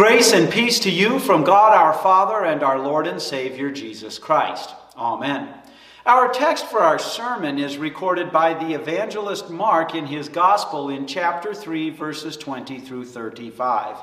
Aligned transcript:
Grace 0.00 0.32
and 0.32 0.50
peace 0.50 0.80
to 0.80 0.90
you 0.90 1.18
from 1.18 1.44
God 1.44 1.76
our 1.76 1.92
Father 1.92 2.46
and 2.46 2.62
our 2.62 2.78
Lord 2.78 3.06
and 3.06 3.20
Savior 3.20 3.70
Jesus 3.70 4.18
Christ. 4.18 4.74
Amen. 4.96 5.52
Our 6.06 6.32
text 6.32 6.64
for 6.68 6.80
our 6.80 6.98
sermon 6.98 7.58
is 7.58 7.76
recorded 7.76 8.32
by 8.32 8.54
the 8.54 8.72
evangelist 8.72 9.50
Mark 9.50 9.94
in 9.94 10.06
his 10.06 10.30
Gospel 10.30 10.88
in 10.88 11.06
chapter 11.06 11.52
3, 11.52 11.90
verses 11.90 12.38
20 12.38 12.80
through 12.80 13.04
35. 13.04 13.98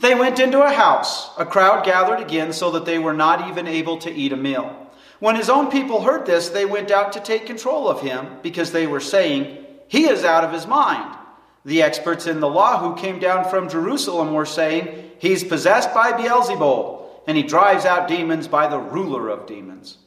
They 0.00 0.16
went 0.16 0.40
into 0.40 0.64
a 0.64 0.72
house. 0.72 1.30
A 1.38 1.46
crowd 1.46 1.84
gathered 1.84 2.18
again 2.18 2.52
so 2.52 2.72
that 2.72 2.84
they 2.84 2.98
were 2.98 3.14
not 3.14 3.48
even 3.48 3.68
able 3.68 3.98
to 3.98 4.12
eat 4.12 4.32
a 4.32 4.36
meal. 4.36 4.90
When 5.20 5.36
his 5.36 5.48
own 5.48 5.70
people 5.70 6.02
heard 6.02 6.26
this, 6.26 6.48
they 6.48 6.66
went 6.66 6.90
out 6.90 7.12
to 7.12 7.20
take 7.20 7.46
control 7.46 7.88
of 7.88 8.00
him 8.00 8.38
because 8.42 8.72
they 8.72 8.88
were 8.88 8.98
saying, 8.98 9.64
He 9.86 10.08
is 10.08 10.24
out 10.24 10.42
of 10.42 10.52
his 10.52 10.66
mind. 10.66 11.18
The 11.64 11.82
experts 11.82 12.26
in 12.26 12.40
the 12.40 12.48
law 12.48 12.78
who 12.80 13.00
came 13.00 13.20
down 13.20 13.48
from 13.48 13.68
Jerusalem 13.68 14.32
were 14.34 14.44
saying, 14.46 15.09
He's 15.20 15.44
possessed 15.44 15.92
by 15.92 16.12
Beelzebul, 16.12 17.06
and 17.26 17.36
he 17.36 17.42
drives 17.42 17.84
out 17.84 18.08
demons 18.08 18.48
by 18.48 18.66
the 18.66 18.78
ruler 18.78 19.28
of 19.28 19.46
demons. 19.46 19.98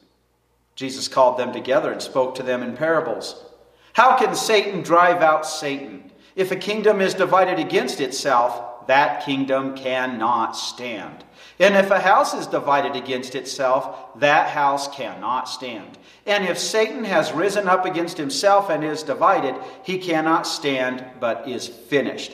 Jesus 0.74 1.06
called 1.06 1.38
them 1.38 1.52
together 1.52 1.92
and 1.92 2.02
spoke 2.02 2.34
to 2.34 2.42
them 2.42 2.62
in 2.64 2.76
parables. 2.76 3.44
How 3.92 4.18
can 4.18 4.34
Satan 4.34 4.82
drive 4.82 5.22
out 5.22 5.46
Satan? 5.46 6.10
If 6.34 6.50
a 6.50 6.56
kingdom 6.56 7.00
is 7.00 7.14
divided 7.14 7.60
against 7.60 8.00
itself, 8.00 8.88
that 8.88 9.24
kingdom 9.24 9.76
cannot 9.76 10.56
stand. 10.56 11.24
And 11.60 11.76
if 11.76 11.92
a 11.92 12.00
house 12.00 12.34
is 12.34 12.48
divided 12.48 12.96
against 12.96 13.36
itself, 13.36 14.18
that 14.18 14.48
house 14.48 14.88
cannot 14.88 15.48
stand. 15.48 15.96
And 16.26 16.44
if 16.44 16.58
Satan 16.58 17.04
has 17.04 17.32
risen 17.32 17.68
up 17.68 17.84
against 17.84 18.18
himself 18.18 18.68
and 18.68 18.82
is 18.82 19.04
divided, 19.04 19.54
he 19.84 19.98
cannot 19.98 20.46
stand, 20.46 21.04
but 21.20 21.48
is 21.48 21.68
finished. 21.68 22.32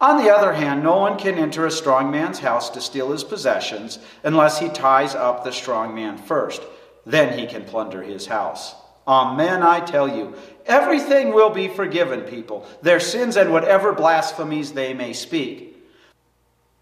On 0.00 0.22
the 0.22 0.30
other 0.30 0.52
hand, 0.52 0.82
no 0.82 0.98
one 0.98 1.18
can 1.18 1.38
enter 1.38 1.64
a 1.64 1.70
strong 1.70 2.10
man's 2.10 2.40
house 2.40 2.68
to 2.70 2.80
steal 2.80 3.12
his 3.12 3.24
possessions 3.24 3.98
unless 4.22 4.58
he 4.58 4.68
ties 4.68 5.14
up 5.14 5.42
the 5.42 5.52
strong 5.52 5.94
man 5.94 6.18
first. 6.18 6.62
Then 7.06 7.38
he 7.38 7.46
can 7.46 7.64
plunder 7.64 8.02
his 8.02 8.26
house. 8.26 8.74
Amen, 9.08 9.62
I 9.62 9.80
tell 9.80 10.08
you, 10.08 10.34
everything 10.66 11.32
will 11.32 11.50
be 11.50 11.68
forgiven 11.68 12.22
people, 12.22 12.66
their 12.82 13.00
sins 13.00 13.36
and 13.36 13.52
whatever 13.52 13.92
blasphemies 13.92 14.72
they 14.72 14.92
may 14.92 15.12
speak. 15.12 15.76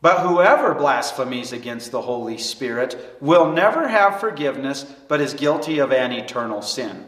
But 0.01 0.21
whoever 0.21 0.75
blasphemies 0.75 1.53
against 1.53 1.93
the 1.93 2.03
Holy 2.03 2.39
Spirit 2.39 3.17
will 3.21 3.53
never 3.53 3.89
have 3.89 4.21
forgiveness, 4.21 4.85
but 5.09 5.21
is 5.21 5.35
guilty 5.35 5.79
of 5.79 5.93
an 5.93 6.13
eternal 6.13 6.63
sin. 6.63 7.07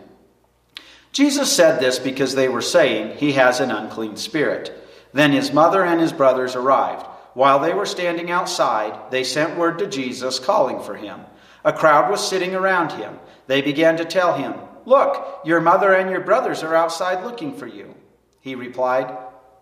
Jesus 1.12 1.50
said 1.50 1.80
this 1.80 1.98
because 1.98 2.34
they 2.34 2.48
were 2.48 2.62
saying, 2.62 3.16
He 3.18 3.32
has 3.32 3.60
an 3.60 3.70
unclean 3.70 4.16
spirit. 4.16 4.85
Then 5.16 5.32
his 5.32 5.50
mother 5.50 5.82
and 5.82 5.98
his 5.98 6.12
brothers 6.12 6.54
arrived. 6.54 7.06
While 7.32 7.58
they 7.58 7.72
were 7.72 7.86
standing 7.86 8.30
outside, 8.30 9.10
they 9.10 9.24
sent 9.24 9.56
word 9.56 9.78
to 9.78 9.86
Jesus, 9.86 10.38
calling 10.38 10.78
for 10.82 10.94
him. 10.94 11.22
A 11.64 11.72
crowd 11.72 12.10
was 12.10 12.28
sitting 12.28 12.54
around 12.54 12.92
him. 12.92 13.18
They 13.46 13.62
began 13.62 13.96
to 13.96 14.04
tell 14.04 14.34
him, 14.36 14.56
Look, 14.84 15.40
your 15.42 15.62
mother 15.62 15.94
and 15.94 16.10
your 16.10 16.20
brothers 16.20 16.62
are 16.62 16.74
outside 16.74 17.24
looking 17.24 17.56
for 17.56 17.66
you. 17.66 17.94
He 18.42 18.54
replied, 18.54 19.16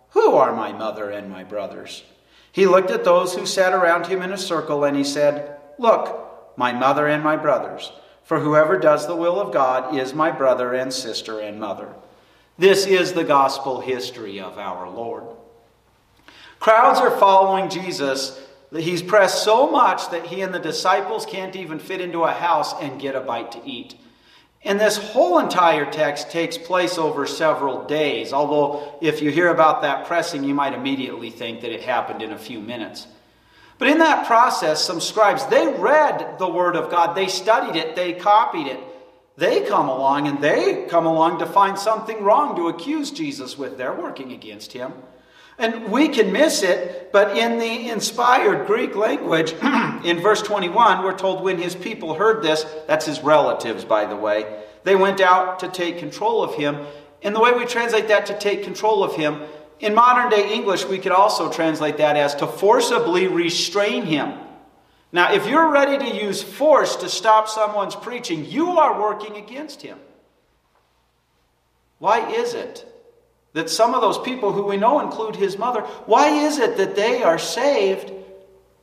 Who 0.08 0.34
are 0.34 0.56
my 0.56 0.72
mother 0.72 1.08
and 1.10 1.30
my 1.30 1.44
brothers? 1.44 2.02
He 2.50 2.66
looked 2.66 2.90
at 2.90 3.04
those 3.04 3.36
who 3.36 3.46
sat 3.46 3.72
around 3.72 4.08
him 4.08 4.22
in 4.22 4.32
a 4.32 4.36
circle 4.36 4.82
and 4.82 4.96
he 4.96 5.04
said, 5.04 5.60
Look, 5.78 6.56
my 6.56 6.72
mother 6.72 7.06
and 7.06 7.22
my 7.22 7.36
brothers. 7.36 7.92
For 8.24 8.40
whoever 8.40 8.76
does 8.76 9.06
the 9.06 9.14
will 9.14 9.38
of 9.40 9.52
God 9.52 9.94
is 9.94 10.14
my 10.14 10.32
brother 10.32 10.74
and 10.74 10.92
sister 10.92 11.38
and 11.38 11.60
mother. 11.60 11.94
This 12.58 12.86
is 12.86 13.12
the 13.12 13.22
gospel 13.22 13.80
history 13.82 14.40
of 14.40 14.58
our 14.58 14.90
Lord. 14.90 15.26
Crowds 16.64 16.98
are 16.98 17.10
following 17.18 17.68
Jesus. 17.68 18.40
That 18.70 18.80
he's 18.80 19.02
pressed 19.02 19.44
so 19.44 19.70
much 19.70 20.08
that 20.12 20.24
he 20.24 20.40
and 20.40 20.54
the 20.54 20.58
disciples 20.58 21.26
can't 21.26 21.54
even 21.56 21.78
fit 21.78 22.00
into 22.00 22.22
a 22.22 22.32
house 22.32 22.72
and 22.80 22.98
get 22.98 23.14
a 23.14 23.20
bite 23.20 23.52
to 23.52 23.60
eat. 23.66 23.96
And 24.64 24.80
this 24.80 24.96
whole 24.96 25.38
entire 25.40 25.84
text 25.84 26.30
takes 26.30 26.56
place 26.56 26.96
over 26.96 27.26
several 27.26 27.84
days, 27.84 28.32
although 28.32 28.96
if 29.02 29.20
you 29.20 29.30
hear 29.30 29.48
about 29.48 29.82
that 29.82 30.06
pressing, 30.06 30.42
you 30.42 30.54
might 30.54 30.72
immediately 30.72 31.28
think 31.28 31.60
that 31.60 31.70
it 31.70 31.82
happened 31.82 32.22
in 32.22 32.32
a 32.32 32.38
few 32.38 32.60
minutes. 32.60 33.08
But 33.76 33.88
in 33.88 33.98
that 33.98 34.26
process, 34.26 34.82
some 34.82 35.02
scribes, 35.02 35.44
they 35.48 35.68
read 35.68 36.38
the 36.38 36.48
Word 36.48 36.76
of 36.76 36.90
God, 36.90 37.14
they 37.14 37.28
studied 37.28 37.76
it, 37.76 37.94
they 37.94 38.14
copied 38.14 38.68
it. 38.68 38.80
They 39.36 39.66
come 39.66 39.90
along 39.90 40.28
and 40.28 40.42
they 40.42 40.86
come 40.86 41.04
along 41.04 41.40
to 41.40 41.46
find 41.46 41.78
something 41.78 42.24
wrong 42.24 42.56
to 42.56 42.68
accuse 42.68 43.10
Jesus 43.10 43.58
with. 43.58 43.76
They're 43.76 43.92
working 43.92 44.32
against 44.32 44.72
him. 44.72 44.94
And 45.58 45.92
we 45.92 46.08
can 46.08 46.32
miss 46.32 46.62
it, 46.62 47.12
but 47.12 47.36
in 47.36 47.58
the 47.58 47.88
inspired 47.88 48.66
Greek 48.66 48.96
language, 48.96 49.52
in 50.04 50.20
verse 50.20 50.42
21, 50.42 51.04
we're 51.04 51.16
told 51.16 51.42
when 51.42 51.58
his 51.58 51.76
people 51.76 52.14
heard 52.14 52.42
this, 52.42 52.66
that's 52.88 53.06
his 53.06 53.22
relatives, 53.22 53.84
by 53.84 54.04
the 54.04 54.16
way, 54.16 54.64
they 54.82 54.96
went 54.96 55.20
out 55.20 55.60
to 55.60 55.68
take 55.68 55.98
control 55.98 56.42
of 56.42 56.54
him. 56.54 56.84
And 57.22 57.34
the 57.34 57.40
way 57.40 57.52
we 57.52 57.66
translate 57.66 58.08
that 58.08 58.26
to 58.26 58.38
take 58.38 58.64
control 58.64 59.04
of 59.04 59.14
him, 59.14 59.42
in 59.80 59.94
modern 59.94 60.28
day 60.30 60.52
English, 60.52 60.86
we 60.86 60.98
could 60.98 61.12
also 61.12 61.50
translate 61.52 61.98
that 61.98 62.16
as 62.16 62.34
to 62.36 62.46
forcibly 62.46 63.28
restrain 63.28 64.04
him. 64.04 64.38
Now, 65.12 65.32
if 65.32 65.46
you're 65.46 65.70
ready 65.70 65.96
to 65.98 66.16
use 66.16 66.42
force 66.42 66.96
to 66.96 67.08
stop 67.08 67.48
someone's 67.48 67.94
preaching, 67.94 68.44
you 68.44 68.78
are 68.78 69.00
working 69.00 69.36
against 69.36 69.82
him. 69.82 69.98
Why 71.98 72.28
is 72.32 72.54
it 72.54 72.84
that 73.54 73.70
some 73.70 73.94
of 73.94 74.02
those 74.02 74.18
people 74.18 74.52
who 74.52 74.64
we 74.64 74.76
know 74.76 75.00
include 75.00 75.36
his 75.36 75.56
mother, 75.56 75.80
why 76.06 76.28
is 76.28 76.58
it 76.58 76.76
that 76.76 76.94
they 76.94 77.22
are 77.22 77.38
saved 77.38 78.12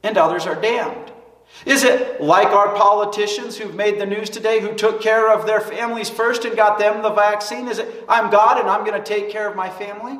and 0.01 0.17
others 0.17 0.47
are 0.47 0.59
damned? 0.59 1.11
Is 1.65 1.83
it 1.83 2.21
like 2.21 2.47
our 2.47 2.73
politicians 2.75 3.57
who've 3.57 3.75
made 3.75 3.99
the 3.99 4.05
news 4.05 4.29
today 4.29 4.61
who 4.61 4.73
took 4.73 5.01
care 5.01 5.31
of 5.31 5.45
their 5.45 5.59
families 5.61 6.09
first 6.09 6.45
and 6.45 6.55
got 6.55 6.79
them 6.79 7.03
the 7.03 7.11
vaccine? 7.11 7.67
Is 7.67 7.79
it, 7.79 8.05
I'm 8.07 8.31
God 8.31 8.59
and 8.59 8.69
I'm 8.69 8.85
going 8.85 8.99
to 8.99 9.05
take 9.05 9.29
care 9.29 9.47
of 9.47 9.55
my 9.55 9.69
family? 9.69 10.17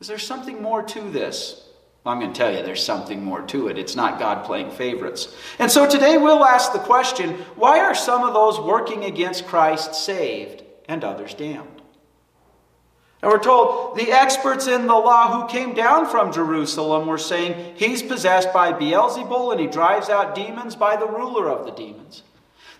Is 0.00 0.08
there 0.08 0.18
something 0.18 0.60
more 0.60 0.82
to 0.82 1.00
this? 1.10 1.68
I'm 2.04 2.18
going 2.18 2.32
to 2.32 2.36
tell 2.38 2.52
you 2.52 2.62
there's 2.62 2.82
something 2.82 3.22
more 3.22 3.42
to 3.42 3.68
it. 3.68 3.78
It's 3.78 3.94
not 3.94 4.18
God 4.18 4.44
playing 4.44 4.72
favorites. 4.72 5.36
And 5.60 5.70
so 5.70 5.88
today 5.88 6.16
we'll 6.16 6.44
ask 6.44 6.72
the 6.72 6.80
question 6.80 7.34
why 7.54 7.78
are 7.80 7.94
some 7.94 8.24
of 8.24 8.32
those 8.32 8.58
working 8.58 9.04
against 9.04 9.46
Christ 9.46 9.94
saved 9.94 10.64
and 10.88 11.04
others 11.04 11.34
damned? 11.34 11.81
And 13.22 13.30
we're 13.30 13.38
told 13.38 13.96
the 13.96 14.10
experts 14.10 14.66
in 14.66 14.88
the 14.88 14.94
law 14.94 15.40
who 15.40 15.48
came 15.48 15.74
down 15.74 16.08
from 16.08 16.32
Jerusalem 16.32 17.06
were 17.06 17.18
saying 17.18 17.76
he's 17.76 18.02
possessed 18.02 18.52
by 18.52 18.72
Beelzebul 18.72 19.52
and 19.52 19.60
he 19.60 19.68
drives 19.68 20.08
out 20.08 20.34
demons 20.34 20.74
by 20.74 20.96
the 20.96 21.06
ruler 21.06 21.48
of 21.48 21.64
the 21.64 21.70
demons. 21.70 22.24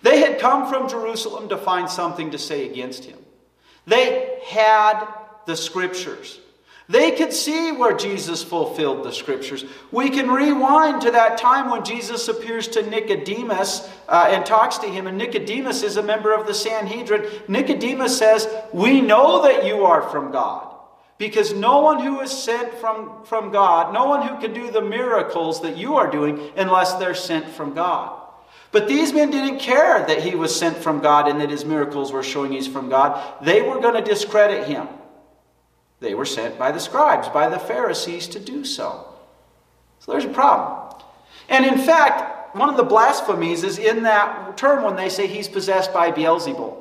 They 0.01 0.19
had 0.19 0.39
come 0.39 0.69
from 0.69 0.89
Jerusalem 0.89 1.47
to 1.47 1.57
find 1.57 1.89
something 1.89 2.31
to 2.31 2.37
say 2.37 2.69
against 2.69 3.05
him. 3.05 3.19
They 3.87 4.39
had 4.45 5.05
the 5.45 5.55
scriptures. 5.55 6.39
They 6.89 7.11
could 7.11 7.31
see 7.31 7.71
where 7.71 7.95
Jesus 7.95 8.43
fulfilled 8.43 9.03
the 9.03 9.11
scriptures. 9.11 9.63
We 9.91 10.09
can 10.09 10.29
rewind 10.29 11.01
to 11.03 11.11
that 11.11 11.37
time 11.37 11.69
when 11.69 11.85
Jesus 11.85 12.27
appears 12.27 12.67
to 12.69 12.89
Nicodemus 12.89 13.89
uh, 14.09 14.27
and 14.29 14.45
talks 14.45 14.77
to 14.79 14.87
him, 14.87 15.07
and 15.07 15.17
Nicodemus 15.17 15.81
is 15.83 15.95
a 15.95 16.03
member 16.03 16.33
of 16.33 16.45
the 16.45 16.53
Sanhedrin. 16.53 17.29
Nicodemus 17.47 18.17
says, 18.17 18.47
We 18.73 18.99
know 18.99 19.43
that 19.43 19.65
you 19.65 19.85
are 19.85 20.01
from 20.09 20.31
God. 20.31 20.71
Because 21.17 21.53
no 21.53 21.79
one 21.79 22.01
who 22.01 22.19
is 22.19 22.31
sent 22.31 22.73
from, 22.73 23.23
from 23.23 23.51
God, 23.51 23.93
no 23.93 24.05
one 24.05 24.27
who 24.27 24.41
can 24.41 24.53
do 24.53 24.71
the 24.71 24.81
miracles 24.81 25.61
that 25.61 25.77
you 25.77 25.95
are 25.95 26.11
doing 26.11 26.51
unless 26.57 26.95
they're 26.95 27.15
sent 27.15 27.47
from 27.47 27.73
God. 27.73 28.19
But 28.73 28.87
these 28.87 29.13
men 29.13 29.29
didn't 29.29 29.59
care 29.59 30.05
that 30.05 30.23
he 30.23 30.35
was 30.35 30.53
sent 30.53 30.75
from 30.75 30.99
God 30.99 31.29
and 31.29 31.39
that 31.39 31.51
his 31.51 31.63
miracles 31.63 32.11
were 32.11 32.23
showing 32.23 32.51
he's 32.51 32.67
from 32.67 32.89
God. 32.89 33.23
They 33.41 33.61
were 33.61 33.79
going 33.79 33.93
to 33.93 34.01
discredit 34.01 34.67
him. 34.67 34.87
They 36.03 36.15
were 36.15 36.25
sent 36.25 36.59
by 36.59 36.73
the 36.73 36.81
scribes, 36.81 37.29
by 37.29 37.47
the 37.47 37.57
Pharisees 37.57 38.27
to 38.27 38.39
do 38.39 38.65
so. 38.65 39.07
So 39.99 40.11
there's 40.11 40.25
a 40.25 40.29
problem. 40.29 40.93
And 41.47 41.65
in 41.65 41.77
fact, 41.77 42.57
one 42.57 42.69
of 42.69 42.75
the 42.75 42.83
blasphemies 42.83 43.63
is 43.63 43.79
in 43.79 44.03
that 44.03 44.57
term 44.57 44.83
when 44.83 44.97
they 44.97 45.07
say 45.07 45.27
he's 45.27 45.47
possessed 45.47 45.93
by 45.93 46.11
Beelzebul. 46.11 46.77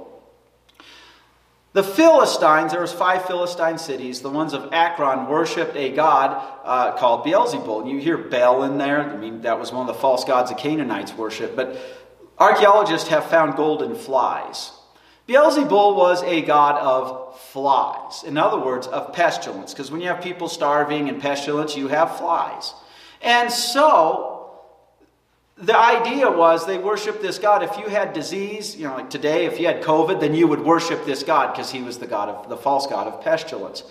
The 1.72 1.84
Philistines, 1.84 2.72
there 2.72 2.80
was 2.80 2.92
five 2.92 3.24
Philistine 3.24 3.78
cities. 3.78 4.22
The 4.22 4.28
ones 4.28 4.52
of 4.54 4.70
Ekron 4.72 5.28
worshipped 5.28 5.76
a 5.76 5.92
god 5.92 6.42
uh, 6.64 6.96
called 6.98 7.24
Beelzebul. 7.24 7.88
You 7.88 7.98
hear 7.98 8.18
Baal 8.18 8.64
in 8.64 8.76
there. 8.76 9.08
I 9.08 9.16
mean, 9.16 9.42
that 9.42 9.58
was 9.58 9.70
one 9.70 9.88
of 9.88 9.94
the 9.94 10.00
false 10.00 10.24
gods 10.24 10.50
the 10.50 10.56
Canaanites 10.56 11.14
worshiped. 11.14 11.54
But 11.54 11.76
archaeologists 12.38 13.08
have 13.08 13.26
found 13.26 13.54
golden 13.54 13.94
flies. 13.94 14.72
Beelzebul 15.32 15.96
was 15.96 16.22
a 16.24 16.42
god 16.42 16.78
of 16.78 17.40
flies. 17.40 18.22
In 18.22 18.36
other 18.36 18.58
words, 18.58 18.86
of 18.86 19.14
pestilence. 19.14 19.72
Because 19.72 19.90
when 19.90 20.02
you 20.02 20.08
have 20.08 20.22
people 20.22 20.46
starving 20.46 21.08
and 21.08 21.22
pestilence, 21.22 21.74
you 21.74 21.88
have 21.88 22.18
flies. 22.18 22.74
And 23.22 23.50
so, 23.50 24.50
the 25.56 25.78
idea 25.78 26.30
was 26.30 26.66
they 26.66 26.76
worshiped 26.76 27.22
this 27.22 27.38
god. 27.38 27.62
If 27.62 27.78
you 27.78 27.86
had 27.86 28.12
disease, 28.12 28.76
you 28.76 28.86
know, 28.86 28.96
like 28.96 29.08
today, 29.08 29.46
if 29.46 29.58
you 29.58 29.66
had 29.66 29.82
COVID, 29.82 30.20
then 30.20 30.34
you 30.34 30.46
would 30.48 30.60
worship 30.60 31.06
this 31.06 31.22
god 31.22 31.54
because 31.54 31.70
he 31.70 31.82
was 31.82 31.98
the 31.98 32.06
god 32.06 32.28
of 32.28 32.50
the 32.50 32.56
false 32.56 32.86
god 32.86 33.06
of 33.06 33.22
pestilence. 33.22 33.84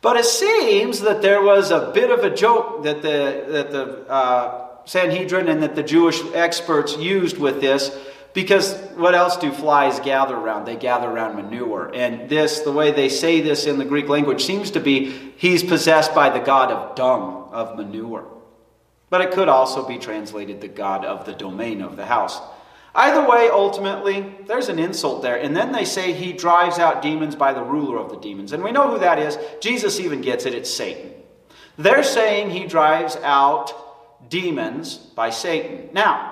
But 0.00 0.16
it 0.16 0.24
seems 0.24 1.00
that 1.00 1.20
there 1.20 1.42
was 1.42 1.70
a 1.70 1.90
bit 1.92 2.10
of 2.10 2.20
a 2.20 2.34
joke 2.34 2.84
that 2.84 3.02
the, 3.02 3.44
that 3.48 3.70
the 3.70 4.10
uh, 4.10 4.68
Sanhedrin 4.86 5.48
and 5.48 5.62
that 5.62 5.76
the 5.76 5.82
Jewish 5.82 6.22
experts 6.32 6.96
used 6.96 7.36
with 7.36 7.60
this 7.60 7.94
because 8.32 8.74
what 8.96 9.14
else 9.14 9.36
do 9.36 9.50
flies 9.50 9.98
gather 10.00 10.36
around? 10.36 10.64
They 10.64 10.76
gather 10.76 11.08
around 11.08 11.36
manure. 11.36 11.90
And 11.94 12.28
this, 12.28 12.60
the 12.60 12.72
way 12.72 12.92
they 12.92 13.08
say 13.08 13.40
this 13.40 13.66
in 13.66 13.78
the 13.78 13.84
Greek 13.84 14.08
language, 14.08 14.44
seems 14.44 14.70
to 14.72 14.80
be 14.80 15.10
he's 15.36 15.62
possessed 15.62 16.14
by 16.14 16.30
the 16.30 16.38
god 16.38 16.70
of 16.70 16.94
dung, 16.94 17.48
of 17.52 17.76
manure. 17.76 18.26
But 19.08 19.22
it 19.22 19.32
could 19.32 19.48
also 19.48 19.86
be 19.86 19.98
translated 19.98 20.60
the 20.60 20.68
god 20.68 21.04
of 21.04 21.26
the 21.26 21.32
domain 21.32 21.82
of 21.82 21.96
the 21.96 22.06
house. 22.06 22.40
Either 22.94 23.28
way, 23.28 23.48
ultimately, 23.50 24.34
there's 24.46 24.68
an 24.68 24.78
insult 24.78 25.22
there. 25.22 25.36
And 25.36 25.56
then 25.56 25.72
they 25.72 25.84
say 25.84 26.12
he 26.12 26.32
drives 26.32 26.78
out 26.78 27.02
demons 27.02 27.36
by 27.36 27.52
the 27.52 27.62
ruler 27.62 27.98
of 27.98 28.10
the 28.10 28.16
demons. 28.16 28.52
And 28.52 28.64
we 28.64 28.72
know 28.72 28.90
who 28.90 28.98
that 28.98 29.18
is. 29.18 29.38
Jesus 29.60 30.00
even 30.00 30.20
gets 30.20 30.44
it. 30.44 30.54
It's 30.54 30.72
Satan. 30.72 31.12
They're 31.78 32.02
saying 32.02 32.50
he 32.50 32.66
drives 32.66 33.16
out 33.16 34.28
demons 34.28 34.96
by 34.96 35.30
Satan. 35.30 35.88
Now, 35.92 36.29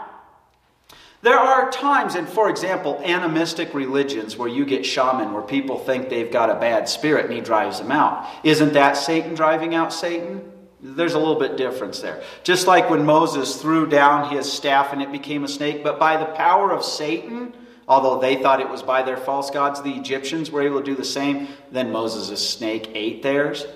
there 1.21 1.39
are 1.39 1.71
times, 1.71 2.15
and 2.15 2.29
for 2.29 2.49
example, 2.49 3.01
animistic 3.05 3.75
religions 3.75 4.37
where 4.37 4.49
you 4.49 4.65
get 4.65 4.87
shaman, 4.87 5.33
where 5.33 5.43
people 5.43 5.79
think 5.79 6.09
they've 6.09 6.31
got 6.31 6.49
a 6.49 6.55
bad 6.55 6.89
spirit 6.89 7.25
and 7.25 7.35
he 7.35 7.41
drives 7.41 7.79
them 7.81 7.91
out. 7.91 8.29
Isn't 8.45 8.75
that 8.75 8.97
Satan 8.97 9.35
driving 9.35 9.75
out 9.75 9.93
Satan? 9.93 10.53
There's 10.81 11.15
a 11.15 11.19
little 11.19 11.39
bit 11.39 11.57
difference 11.57 12.01
there. 12.01 12.23
Just 12.45 12.69
like 12.69 12.89
when 12.89 13.05
Moses 13.05 13.61
threw 13.61 13.89
down 13.89 14.31
his 14.31 14.51
staff 14.51 14.93
and 14.93 15.03
it 15.03 15.11
became 15.11 15.43
a 15.43 15.49
snake, 15.49 15.83
but 15.83 15.99
by 15.99 16.17
the 16.17 16.27
power 16.27 16.73
of 16.73 16.85
Satan, 16.85 17.53
although 17.89 18.21
they 18.21 18.41
thought 18.41 18.61
it 18.61 18.69
was 18.69 18.85
by 18.85 19.03
their 19.03 19.17
false 19.17 19.51
gods, 19.51 19.83
the 19.83 19.97
Egyptians 19.97 20.53
were 20.53 20.63
able 20.63 20.79
to 20.79 20.85
do 20.85 20.95
the 20.95 21.05
same, 21.05 21.49
then 21.73 21.91
Moses' 21.91 22.49
snake 22.49 22.93
ate 22.95 23.25
theirs. 23.25 23.67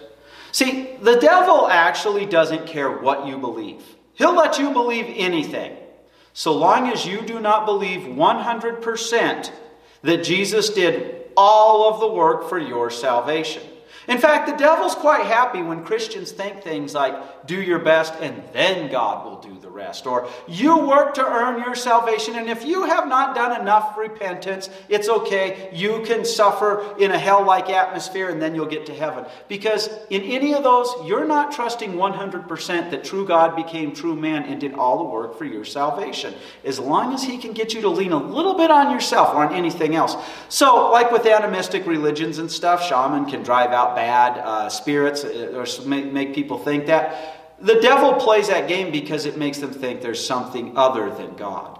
See, 0.52 0.96
the 1.02 1.16
devil 1.16 1.66
actually 1.66 2.26
doesn't 2.26 2.66
care 2.66 2.98
what 2.98 3.26
you 3.26 3.36
believe. 3.36 3.82
He'll 4.14 4.36
let 4.36 4.60
you 4.60 4.70
believe 4.70 5.06
anything. 5.08 5.76
So 6.32 6.52
long 6.54 6.88
as 6.88 7.04
you 7.04 7.22
do 7.22 7.40
not 7.40 7.66
believe 7.66 8.02
100% 8.02 9.50
that 10.02 10.24
Jesus 10.24 10.70
did 10.70 11.26
all 11.36 11.92
of 11.92 12.00
the 12.00 12.08
work 12.08 12.48
for 12.48 12.58
your 12.58 12.90
salvation. 12.90 13.62
In 14.08 14.18
fact, 14.18 14.48
the 14.48 14.56
devil's 14.56 14.94
quite 14.94 15.26
happy 15.26 15.62
when 15.62 15.84
Christians 15.84 16.32
think 16.32 16.62
things 16.62 16.94
like, 16.94 17.46
do 17.46 17.60
your 17.60 17.78
best 17.78 18.14
and 18.20 18.42
then 18.52 18.90
God 18.90 19.24
will 19.24 19.40
do 19.40 19.58
the 19.60 19.70
rest. 19.70 20.06
Or, 20.06 20.28
you 20.48 20.78
work 20.86 21.14
to 21.14 21.24
earn 21.24 21.62
your 21.62 21.74
salvation, 21.74 22.36
and 22.36 22.48
if 22.48 22.64
you 22.64 22.84
have 22.84 23.08
not 23.08 23.34
done 23.34 23.60
enough 23.60 23.96
repentance, 23.96 24.70
it's 24.88 25.08
okay. 25.08 25.70
You 25.72 26.02
can 26.04 26.24
suffer 26.24 26.96
in 26.98 27.10
a 27.10 27.18
hell 27.18 27.44
like 27.44 27.70
atmosphere 27.70 28.28
and 28.28 28.40
then 28.40 28.54
you'll 28.54 28.66
get 28.66 28.86
to 28.86 28.94
heaven. 28.94 29.24
Because 29.48 29.88
in 30.10 30.22
any 30.22 30.54
of 30.54 30.62
those, 30.62 30.92
you're 31.06 31.24
not 31.24 31.52
trusting 31.52 31.92
100% 31.92 32.90
that 32.90 33.04
true 33.04 33.26
God 33.26 33.56
became 33.56 33.94
true 33.94 34.16
man 34.16 34.44
and 34.44 34.60
did 34.60 34.74
all 34.74 34.98
the 34.98 35.04
work 35.04 35.38
for 35.38 35.44
your 35.44 35.64
salvation. 35.64 36.34
As 36.64 36.78
long 36.78 37.14
as 37.14 37.22
He 37.22 37.38
can 37.38 37.52
get 37.52 37.74
you 37.74 37.80
to 37.82 37.88
lean 37.88 38.12
a 38.12 38.16
little 38.16 38.54
bit 38.54 38.70
on 38.70 38.90
yourself 38.90 39.34
or 39.34 39.44
on 39.44 39.54
anything 39.54 39.94
else. 39.94 40.16
So, 40.48 40.90
like 40.90 41.10
with 41.10 41.26
animistic 41.26 41.86
religions 41.86 42.38
and 42.38 42.50
stuff, 42.50 42.86
shaman 42.86 43.26
can 43.26 43.42
drive 43.42 43.70
out 43.70 43.91
bad 43.94 44.38
uh, 44.38 44.68
spirits 44.68 45.24
uh, 45.24 45.52
or 45.54 45.66
make, 45.86 46.12
make 46.12 46.34
people 46.34 46.58
think 46.58 46.86
that. 46.86 47.38
The 47.60 47.80
devil 47.80 48.14
plays 48.14 48.48
that 48.48 48.66
game 48.66 48.90
because 48.90 49.24
it 49.24 49.36
makes 49.36 49.58
them 49.58 49.72
think 49.72 50.00
there's 50.00 50.24
something 50.24 50.76
other 50.76 51.10
than 51.14 51.36
God. 51.36 51.78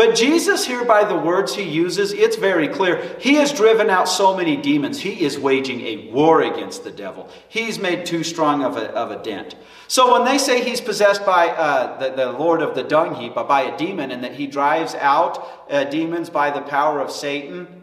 But 0.00 0.14
Jesus, 0.14 0.66
here 0.66 0.86
by 0.86 1.04
the 1.04 1.14
words 1.14 1.54
he 1.54 1.62
uses, 1.62 2.14
it's 2.14 2.36
very 2.36 2.68
clear. 2.68 3.16
He 3.20 3.34
has 3.34 3.52
driven 3.52 3.90
out 3.90 4.08
so 4.08 4.34
many 4.34 4.56
demons. 4.56 4.98
He 4.98 5.24
is 5.24 5.38
waging 5.38 5.82
a 5.82 6.10
war 6.10 6.40
against 6.40 6.84
the 6.84 6.90
devil. 6.90 7.28
He's 7.50 7.78
made 7.78 8.06
too 8.06 8.24
strong 8.24 8.64
of 8.64 8.78
a, 8.78 8.90
of 8.94 9.10
a 9.10 9.22
dent. 9.22 9.56
So 9.88 10.12
when 10.12 10.24
they 10.24 10.38
say 10.38 10.64
he's 10.64 10.80
possessed 10.80 11.26
by 11.26 11.48
uh, 11.48 11.98
the, 11.98 12.16
the 12.16 12.32
Lord 12.32 12.62
of 12.62 12.74
the 12.74 12.82
dung 12.82 13.14
heap, 13.14 13.34
by 13.34 13.62
a 13.62 13.76
demon, 13.76 14.10
and 14.10 14.24
that 14.24 14.32
he 14.32 14.46
drives 14.46 14.94
out 14.94 15.66
uh, 15.68 15.84
demons 15.84 16.30
by 16.30 16.50
the 16.50 16.62
power 16.62 16.98
of 16.98 17.10
Satan, 17.10 17.82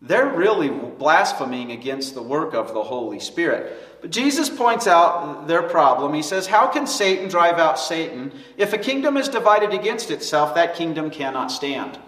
they're 0.00 0.28
really 0.28 0.68
blaspheming 0.68 1.72
against 1.72 2.14
the 2.14 2.22
work 2.22 2.54
of 2.54 2.72
the 2.72 2.82
Holy 2.82 3.18
Spirit. 3.18 4.00
But 4.00 4.10
Jesus 4.10 4.48
points 4.48 4.86
out 4.86 5.48
their 5.48 5.62
problem. 5.62 6.14
He 6.14 6.22
says, 6.22 6.46
How 6.46 6.68
can 6.68 6.86
Satan 6.86 7.28
drive 7.28 7.58
out 7.58 7.80
Satan? 7.80 8.32
If 8.56 8.72
a 8.72 8.78
kingdom 8.78 9.16
is 9.16 9.28
divided 9.28 9.72
against 9.72 10.12
itself, 10.12 10.54
that 10.54 10.76
kingdom 10.76 11.10
cannot 11.10 11.50
stand. 11.50 11.98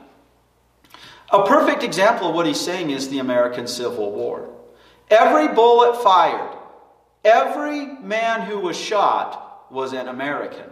A 1.32 1.44
perfect 1.44 1.82
example 1.82 2.28
of 2.28 2.34
what 2.34 2.46
he's 2.46 2.60
saying 2.60 2.90
is 2.90 3.08
the 3.08 3.18
American 3.18 3.66
Civil 3.66 4.12
War. 4.12 4.48
Every 5.10 5.48
bullet 5.48 6.00
fired, 6.02 6.56
every 7.24 7.86
man 7.86 8.42
who 8.42 8.60
was 8.60 8.76
shot 8.76 9.66
was 9.70 9.92
an 9.92 10.06
American. 10.06 10.70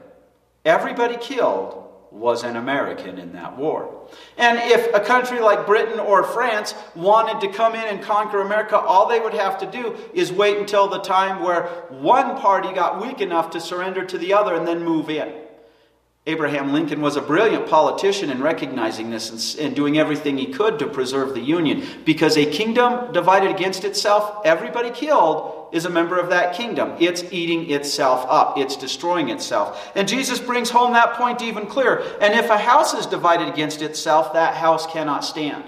Everybody 0.64 1.16
killed 1.16 1.87
was 2.10 2.42
an 2.42 2.56
American 2.56 3.18
in 3.18 3.32
that 3.32 3.56
war. 3.56 4.08
And 4.36 4.58
if 4.58 4.94
a 4.94 5.00
country 5.00 5.40
like 5.40 5.66
Britain 5.66 6.00
or 6.00 6.24
France 6.24 6.74
wanted 6.94 7.40
to 7.46 7.52
come 7.52 7.74
in 7.74 7.84
and 7.84 8.02
conquer 8.02 8.40
America, 8.40 8.78
all 8.78 9.08
they 9.08 9.20
would 9.20 9.34
have 9.34 9.58
to 9.58 9.70
do 9.70 9.96
is 10.14 10.32
wait 10.32 10.56
until 10.56 10.88
the 10.88 11.00
time 11.00 11.42
where 11.42 11.66
one 11.90 12.36
party 12.38 12.72
got 12.72 13.02
weak 13.02 13.20
enough 13.20 13.50
to 13.50 13.60
surrender 13.60 14.04
to 14.04 14.18
the 14.18 14.32
other 14.32 14.54
and 14.54 14.66
then 14.66 14.82
move 14.82 15.10
in. 15.10 15.32
Abraham 16.28 16.74
Lincoln 16.74 17.00
was 17.00 17.16
a 17.16 17.22
brilliant 17.22 17.68
politician 17.70 18.28
in 18.28 18.42
recognizing 18.42 19.08
this 19.08 19.56
and, 19.56 19.74
doing 19.74 19.98
everything 19.98 20.36
he 20.36 20.52
could 20.52 20.78
to 20.78 20.86
preserve 20.86 21.32
the 21.32 21.40
Union. 21.40 21.82
Because 22.04 22.36
a 22.36 22.44
kingdom 22.44 23.12
divided 23.12 23.50
against 23.50 23.82
itself, 23.84 24.42
everybody 24.44 24.90
killed, 24.90 25.57
is 25.72 25.84
a 25.84 25.90
member 25.90 26.18
of 26.18 26.30
that 26.30 26.54
kingdom. 26.54 26.94
It's 26.98 27.24
eating 27.32 27.70
itself 27.70 28.26
up, 28.28 28.58
it's 28.58 28.76
destroying 28.76 29.28
itself. 29.28 29.92
And 29.94 30.08
Jesus 30.08 30.38
brings 30.38 30.70
home 30.70 30.92
that 30.92 31.14
point 31.14 31.42
even 31.42 31.66
clearer. 31.66 32.04
And 32.20 32.34
if 32.34 32.50
a 32.50 32.58
house 32.58 32.94
is 32.94 33.06
divided 33.06 33.48
against 33.48 33.82
itself, 33.82 34.32
that 34.32 34.54
house 34.54 34.86
cannot 34.86 35.24
stand. 35.24 35.64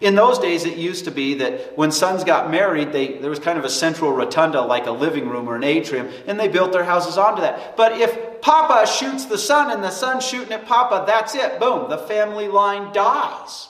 In 0.00 0.16
those 0.16 0.38
days, 0.38 0.64
it 0.64 0.76
used 0.76 1.04
to 1.04 1.10
be 1.10 1.34
that 1.34 1.78
when 1.78 1.90
sons 1.90 2.24
got 2.24 2.50
married, 2.50 2.92
they, 2.92 3.18
there 3.18 3.30
was 3.30 3.38
kind 3.38 3.58
of 3.58 3.64
a 3.64 3.70
central 3.70 4.12
rotunda, 4.12 4.60
like 4.60 4.86
a 4.86 4.90
living 4.90 5.28
room 5.28 5.48
or 5.48 5.56
an 5.56 5.64
atrium, 5.64 6.10
and 6.26 6.38
they 6.38 6.48
built 6.48 6.72
their 6.72 6.84
houses 6.84 7.16
onto 7.16 7.40
that. 7.42 7.76
But 7.76 7.92
if 7.92 8.42
Papa 8.42 8.86
shoots 8.86 9.24
the 9.24 9.38
son 9.38 9.70
and 9.70 9.82
the 9.82 9.90
son 9.90 10.20
shooting 10.20 10.52
at 10.52 10.66
Papa, 10.66 11.04
that's 11.06 11.34
it. 11.34 11.58
Boom, 11.60 11.88
the 11.88 11.98
family 11.98 12.48
line 12.48 12.92
dies. 12.92 13.68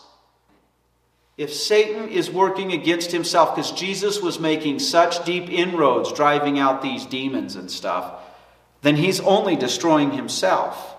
If 1.37 1.53
Satan 1.53 2.09
is 2.09 2.31
working 2.31 2.73
against 2.73 3.11
himself, 3.11 3.57
because 3.57 3.73
Jesus 3.73 4.23
was 4.23 4.39
making 4.39 4.79
such 4.79 5.25
deep 5.25 5.51
inroads 5.51 6.13
driving 6.13 6.59
out 6.59 6.81
these 6.81 7.07
demons 7.07 7.57
and 7.57 7.71
stuff, 7.71 8.21
then 8.83 8.97
he's 8.97 9.21
only 9.21 9.57
destroying 9.57 10.13
himself. 10.13 10.95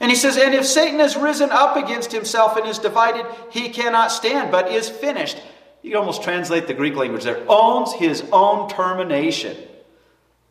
And 0.00 0.10
he 0.10 0.16
says, 0.16 0.38
And 0.38 0.54
if 0.54 0.64
Satan 0.64 0.98
has 1.00 1.14
risen 1.14 1.50
up 1.50 1.76
against 1.76 2.10
himself 2.10 2.56
and 2.56 2.66
is 2.66 2.78
divided, 2.78 3.26
he 3.50 3.68
cannot 3.68 4.10
stand, 4.12 4.50
but 4.50 4.72
is 4.72 4.88
finished. 4.88 5.38
You 5.82 5.90
can 5.90 6.00
almost 6.00 6.22
translate 6.22 6.66
the 6.66 6.74
Greek 6.74 6.94
language 6.94 7.24
there 7.24 7.44
owns 7.48 7.92
his 7.92 8.24
own 8.32 8.68
termination. 8.70 9.56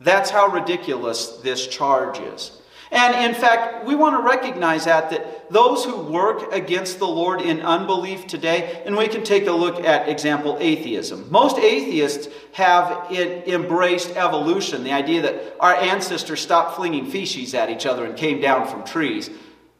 That's 0.00 0.30
how 0.30 0.48
ridiculous 0.48 1.38
this 1.42 1.66
charge 1.66 2.18
is. 2.20 2.59
And 2.92 3.30
in 3.30 3.40
fact, 3.40 3.86
we 3.86 3.94
want 3.94 4.16
to 4.16 4.28
recognize 4.28 4.84
that, 4.86 5.10
that 5.10 5.50
those 5.50 5.84
who 5.84 5.96
work 5.96 6.52
against 6.52 6.98
the 6.98 7.06
Lord 7.06 7.40
in 7.40 7.60
unbelief 7.60 8.26
today, 8.26 8.82
and 8.84 8.96
we 8.96 9.06
can 9.06 9.22
take 9.22 9.46
a 9.46 9.52
look 9.52 9.84
at 9.84 10.08
example 10.08 10.56
atheism. 10.60 11.30
Most 11.30 11.56
atheists 11.58 12.28
have 12.52 13.10
embraced 13.12 14.10
evolution, 14.16 14.82
the 14.82 14.92
idea 14.92 15.22
that 15.22 15.56
our 15.60 15.74
ancestors 15.74 16.40
stopped 16.40 16.76
flinging 16.76 17.06
feces 17.06 17.54
at 17.54 17.70
each 17.70 17.86
other 17.86 18.04
and 18.04 18.16
came 18.16 18.40
down 18.40 18.66
from 18.66 18.84
trees. 18.84 19.30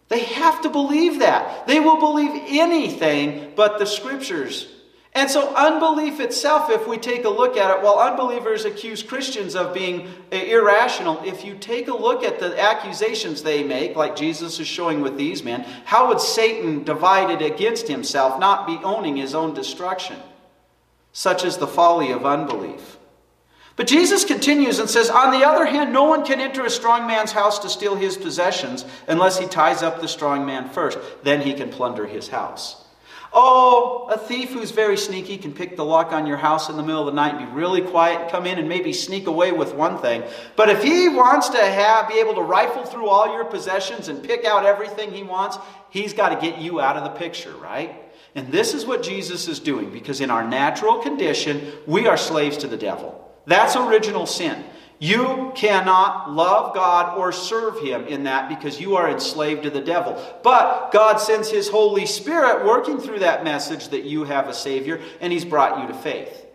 They 0.09 0.21
have 0.21 0.63
to 0.63 0.71
believe 0.71 1.21
that. 1.21 1.67
They 1.67 1.81
will 1.81 1.99
believe 1.99 2.43
anything 2.49 3.53
but 3.57 3.79
the 3.79 3.87
scriptures 3.87 4.69
and 5.13 5.29
so, 5.29 5.53
unbelief 5.57 6.21
itself, 6.21 6.71
if 6.71 6.87
we 6.87 6.97
take 6.97 7.25
a 7.25 7.29
look 7.29 7.57
at 7.57 7.77
it, 7.77 7.83
while 7.83 7.99
unbelievers 7.99 8.65
accuse 8.65 9.03
Christians 9.03 9.57
of 9.57 9.75
being 9.75 10.07
uh, 10.33 10.37
irrational, 10.37 11.21
if 11.25 11.45
you 11.45 11.57
take 11.57 11.89
a 11.89 11.97
look 11.97 12.23
at 12.23 12.39
the 12.39 12.59
accusations 12.61 13.43
they 13.43 13.65
make, 13.65 13.97
like 13.97 14.15
Jesus 14.15 14.61
is 14.61 14.69
showing 14.69 15.01
with 15.01 15.17
these 15.17 15.43
men, 15.43 15.63
how 15.85 16.09
would 16.09 16.21
Satan, 16.21 16.85
divided 16.85 17.43
against 17.43 17.89
himself, 17.89 18.39
not 18.39 18.69
be 18.69 18.79
owning 18.85 19.17
his 19.17 19.35
own 19.35 19.53
destruction? 19.53 20.17
Such 21.13 21.45
is 21.45 21.57
the 21.57 21.67
folly 21.67 22.13
of 22.13 22.25
unbelief. 22.25 22.97
But 23.75 23.89
Jesus 23.89 24.25
continues 24.25 24.79
and 24.79 24.89
says, 24.89 25.11
On 25.11 25.33
the 25.33 25.45
other 25.45 25.67
hand, 25.67 25.93
no 25.93 26.05
one 26.05 26.25
can 26.25 26.41
enter 26.41 26.65
a 26.65 26.71
strong 26.71 27.09
man's 27.09 27.33
house 27.33 27.59
to 27.61 27.69
steal 27.69 27.97
his 27.97 28.17
possessions 28.17 28.85
unless 29.09 29.41
he 29.41 29.47
ties 29.47 29.83
up 29.83 30.01
the 30.01 30.07
strong 30.07 30.47
man 30.47 30.69
first. 30.69 30.99
Then 31.25 31.41
he 31.41 31.53
can 31.55 31.71
plunder 31.71 32.07
his 32.07 32.29
house. 32.29 32.85
Oh, 33.33 34.09
a 34.11 34.19
thief 34.19 34.51
who's 34.51 34.73
very 34.73 34.97
sneaky 34.97 35.37
can 35.37 35.53
pick 35.53 35.77
the 35.77 35.85
lock 35.85 36.13
on 36.13 36.27
your 36.27 36.37
house 36.37 36.69
in 36.69 36.77
the 36.77 36.83
middle 36.83 37.01
of 37.01 37.07
the 37.07 37.13
night 37.13 37.37
and 37.37 37.47
be 37.47 37.53
really 37.55 37.81
quiet, 37.81 38.31
come 38.31 38.45
in 38.45 38.59
and 38.59 38.69
maybe 38.69 38.93
sneak 38.93 39.29
away 39.29 39.53
with 39.53 39.73
one 39.73 39.99
thing. 39.99 40.25
But 40.57 40.69
if 40.69 40.83
he 40.83 41.09
wants 41.09 41.49
to 41.51 41.65
have, 41.65 42.09
be 42.09 42.19
able 42.19 42.35
to 42.35 42.43
rifle 42.43 42.85
through 42.85 43.09
all 43.09 43.33
your 43.33 43.45
possessions 43.45 44.09
and 44.09 44.23
pick 44.23 44.45
out 44.45 44.67
everything 44.67 45.13
he 45.13 45.23
wants, 45.23 45.59
he's 45.91 46.13
got 46.13 46.31
to 46.31 46.41
get 46.45 46.59
you 46.59 46.81
out 46.81 46.97
of 46.97 47.05
the 47.05 47.11
picture, 47.11 47.55
right? 47.59 47.95
And 48.35 48.51
this 48.51 48.75
is 48.75 48.85
what 48.85 49.03
Jesus 49.03 49.47
is 49.47 49.61
doing 49.61 49.91
because 49.91 50.21
in 50.21 50.31
our 50.31 50.47
natural 50.47 50.99
condition, 50.99 51.73
we 51.87 52.09
are 52.09 52.17
slaves 52.17 52.57
to 52.59 52.67
the 52.67 52.77
devil. 52.77 53.33
That's 53.47 53.77
original 53.77 54.27
sin. 54.27 54.65
You 55.01 55.51
cannot 55.57 56.31
love 56.31 56.75
God 56.75 57.17
or 57.17 57.33
serve 57.33 57.81
Him 57.81 58.07
in 58.07 58.25
that 58.25 58.51
because 58.51 58.79
you 58.79 58.97
are 58.97 59.11
enslaved 59.11 59.63
to 59.63 59.71
the 59.71 59.81
devil. 59.81 60.23
But 60.43 60.93
God 60.93 61.17
sends 61.17 61.51
His 61.51 61.71
Holy 61.71 62.05
Spirit 62.05 62.67
working 62.67 62.99
through 62.99 63.21
that 63.21 63.43
message 63.43 63.89
that 63.89 64.05
you 64.05 64.25
have 64.25 64.47
a 64.47 64.55
Savior, 64.55 65.01
and 65.23 65.33
He's 65.33 65.47
brought 65.47 65.81
you 65.81 65.89
to 65.89 65.95
faith. 65.95 66.47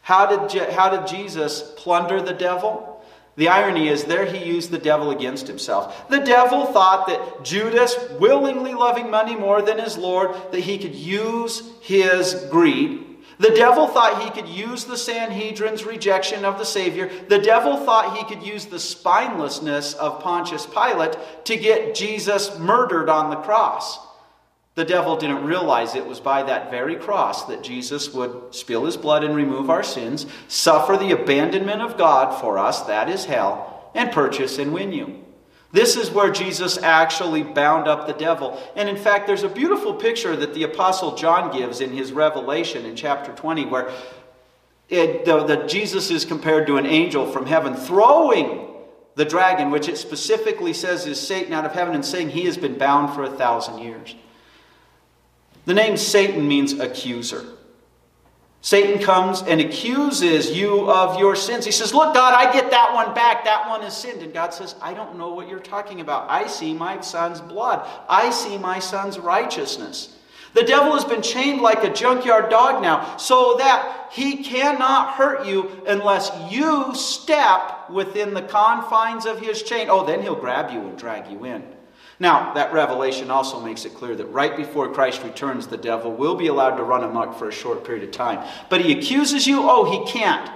How 0.00 0.26
did, 0.26 0.50
Je- 0.50 0.72
how 0.72 0.90
did 0.90 1.06
Jesus 1.06 1.72
plunder 1.76 2.20
the 2.20 2.34
devil? 2.34 2.92
The 3.36 3.48
irony 3.48 3.88
is, 3.88 4.04
there 4.04 4.26
he 4.26 4.44
used 4.44 4.70
the 4.70 4.78
devil 4.78 5.10
against 5.10 5.46
himself. 5.46 6.08
The 6.10 6.18
devil 6.18 6.66
thought 6.66 7.06
that 7.06 7.44
Judas, 7.44 7.96
willingly 8.18 8.74
loving 8.74 9.10
money 9.10 9.36
more 9.36 9.62
than 9.62 9.78
his 9.78 9.96
Lord, 9.96 10.34
that 10.50 10.60
he 10.60 10.76
could 10.76 10.94
use 10.94 11.62
his 11.80 12.34
greed. 12.50 13.11
The 13.42 13.50
devil 13.50 13.88
thought 13.88 14.22
he 14.22 14.30
could 14.30 14.48
use 14.48 14.84
the 14.84 14.96
Sanhedrin's 14.96 15.84
rejection 15.84 16.44
of 16.44 16.58
the 16.58 16.64
Savior. 16.64 17.10
The 17.26 17.40
devil 17.40 17.76
thought 17.76 18.16
he 18.16 18.22
could 18.32 18.46
use 18.46 18.66
the 18.66 18.76
spinelessness 18.76 19.96
of 19.96 20.22
Pontius 20.22 20.64
Pilate 20.64 21.16
to 21.46 21.56
get 21.56 21.96
Jesus 21.96 22.56
murdered 22.56 23.08
on 23.08 23.30
the 23.30 23.42
cross. 23.42 23.98
The 24.76 24.84
devil 24.84 25.16
didn't 25.16 25.44
realize 25.44 25.96
it 25.96 26.06
was 26.06 26.20
by 26.20 26.44
that 26.44 26.70
very 26.70 26.94
cross 26.94 27.46
that 27.46 27.64
Jesus 27.64 28.14
would 28.14 28.54
spill 28.54 28.84
his 28.84 28.96
blood 28.96 29.24
and 29.24 29.34
remove 29.34 29.70
our 29.70 29.82
sins, 29.82 30.24
suffer 30.46 30.96
the 30.96 31.10
abandonment 31.10 31.82
of 31.82 31.98
God 31.98 32.40
for 32.40 32.58
us, 32.58 32.82
that 32.82 33.08
is 33.08 33.24
hell, 33.24 33.90
and 33.92 34.12
purchase 34.12 34.58
and 34.58 34.72
win 34.72 34.92
you. 34.92 35.21
This 35.72 35.96
is 35.96 36.10
where 36.10 36.30
Jesus 36.30 36.76
actually 36.78 37.42
bound 37.42 37.88
up 37.88 38.06
the 38.06 38.12
devil. 38.12 38.62
And 38.76 38.90
in 38.90 38.96
fact, 38.96 39.26
there's 39.26 39.42
a 39.42 39.48
beautiful 39.48 39.94
picture 39.94 40.36
that 40.36 40.52
the 40.52 40.64
Apostle 40.64 41.16
John 41.16 41.50
gives 41.50 41.80
in 41.80 41.92
his 41.92 42.12
Revelation 42.12 42.84
in 42.84 42.94
chapter 42.94 43.32
20, 43.32 43.66
where 43.66 43.90
the, 44.90 45.64
Jesus 45.66 46.10
is 46.10 46.26
compared 46.26 46.66
to 46.66 46.76
an 46.76 46.84
angel 46.84 47.26
from 47.26 47.46
heaven 47.46 47.74
throwing 47.74 48.68
the 49.14 49.24
dragon, 49.24 49.70
which 49.70 49.88
it 49.88 49.96
specifically 49.96 50.74
says 50.74 51.06
is 51.06 51.18
Satan, 51.18 51.54
out 51.54 51.64
of 51.64 51.72
heaven 51.72 51.94
and 51.94 52.04
saying 52.04 52.30
he 52.30 52.44
has 52.44 52.58
been 52.58 52.76
bound 52.76 53.14
for 53.14 53.22
a 53.22 53.30
thousand 53.30 53.78
years. 53.78 54.14
The 55.64 55.74
name 55.74 55.96
Satan 55.96 56.46
means 56.46 56.78
accuser. 56.78 57.44
Satan 58.64 59.02
comes 59.02 59.42
and 59.42 59.60
accuses 59.60 60.56
you 60.56 60.88
of 60.88 61.18
your 61.18 61.34
sins. 61.34 61.64
He 61.64 61.72
says, 61.72 61.92
Look, 61.92 62.14
God, 62.14 62.32
I 62.32 62.52
get 62.52 62.70
that 62.70 62.94
one 62.94 63.12
back. 63.12 63.44
That 63.44 63.68
one 63.68 63.82
is 63.82 63.92
sinned. 63.92 64.22
And 64.22 64.32
God 64.32 64.54
says, 64.54 64.76
I 64.80 64.94
don't 64.94 65.18
know 65.18 65.34
what 65.34 65.48
you're 65.48 65.58
talking 65.58 66.00
about. 66.00 66.30
I 66.30 66.46
see 66.46 66.72
my 66.72 67.00
son's 67.00 67.40
blood, 67.40 67.86
I 68.08 68.30
see 68.30 68.56
my 68.56 68.78
son's 68.78 69.18
righteousness. 69.18 70.16
The 70.54 70.62
devil 70.62 70.92
has 70.92 71.04
been 71.04 71.22
chained 71.22 71.62
like 71.62 71.82
a 71.82 71.92
junkyard 71.92 72.50
dog 72.50 72.82
now, 72.82 73.16
so 73.16 73.56
that 73.58 74.10
he 74.12 74.44
cannot 74.44 75.14
hurt 75.14 75.46
you 75.46 75.82
unless 75.88 76.30
you 76.50 76.94
step 76.94 77.88
within 77.90 78.34
the 78.34 78.42
confines 78.42 79.26
of 79.26 79.40
his 79.40 79.62
chain. 79.62 79.88
Oh, 79.90 80.06
then 80.06 80.22
he'll 80.22 80.36
grab 80.36 80.70
you 80.70 80.80
and 80.80 80.96
drag 80.96 81.32
you 81.32 81.44
in. 81.46 81.64
Now, 82.22 82.54
that 82.54 82.72
revelation 82.72 83.32
also 83.32 83.58
makes 83.58 83.84
it 83.84 83.94
clear 83.96 84.14
that 84.14 84.26
right 84.26 84.56
before 84.56 84.94
Christ 84.94 85.24
returns, 85.24 85.66
the 85.66 85.76
devil 85.76 86.12
will 86.12 86.36
be 86.36 86.46
allowed 86.46 86.76
to 86.76 86.84
run 86.84 87.02
amok 87.02 87.36
for 87.36 87.48
a 87.48 87.52
short 87.52 87.84
period 87.84 88.04
of 88.04 88.12
time. 88.12 88.48
But 88.70 88.80
he 88.80 88.92
accuses 88.92 89.44
you, 89.44 89.62
oh, 89.68 89.90
he 89.90 90.08
can't. 90.08 90.48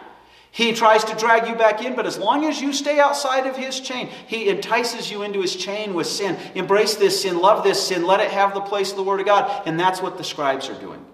He 0.52 0.72
tries 0.72 1.02
to 1.02 1.16
drag 1.16 1.48
you 1.48 1.56
back 1.56 1.84
in, 1.84 1.96
but 1.96 2.06
as 2.06 2.18
long 2.18 2.44
as 2.44 2.60
you 2.60 2.72
stay 2.72 3.00
outside 3.00 3.48
of 3.48 3.56
his 3.56 3.80
chain, 3.80 4.08
he 4.28 4.48
entices 4.48 5.10
you 5.10 5.22
into 5.22 5.40
his 5.40 5.56
chain 5.56 5.94
with 5.94 6.06
sin. 6.06 6.38
Embrace 6.54 6.94
this 6.94 7.22
sin, 7.22 7.40
love 7.40 7.64
this 7.64 7.84
sin, 7.84 8.06
let 8.06 8.20
it 8.20 8.30
have 8.30 8.54
the 8.54 8.60
place 8.60 8.92
of 8.92 8.96
the 8.96 9.02
Word 9.02 9.18
of 9.18 9.26
God. 9.26 9.66
And 9.66 9.78
that's 9.78 10.00
what 10.00 10.18
the 10.18 10.24
scribes 10.24 10.68
are 10.68 10.80
doing. 10.80 11.04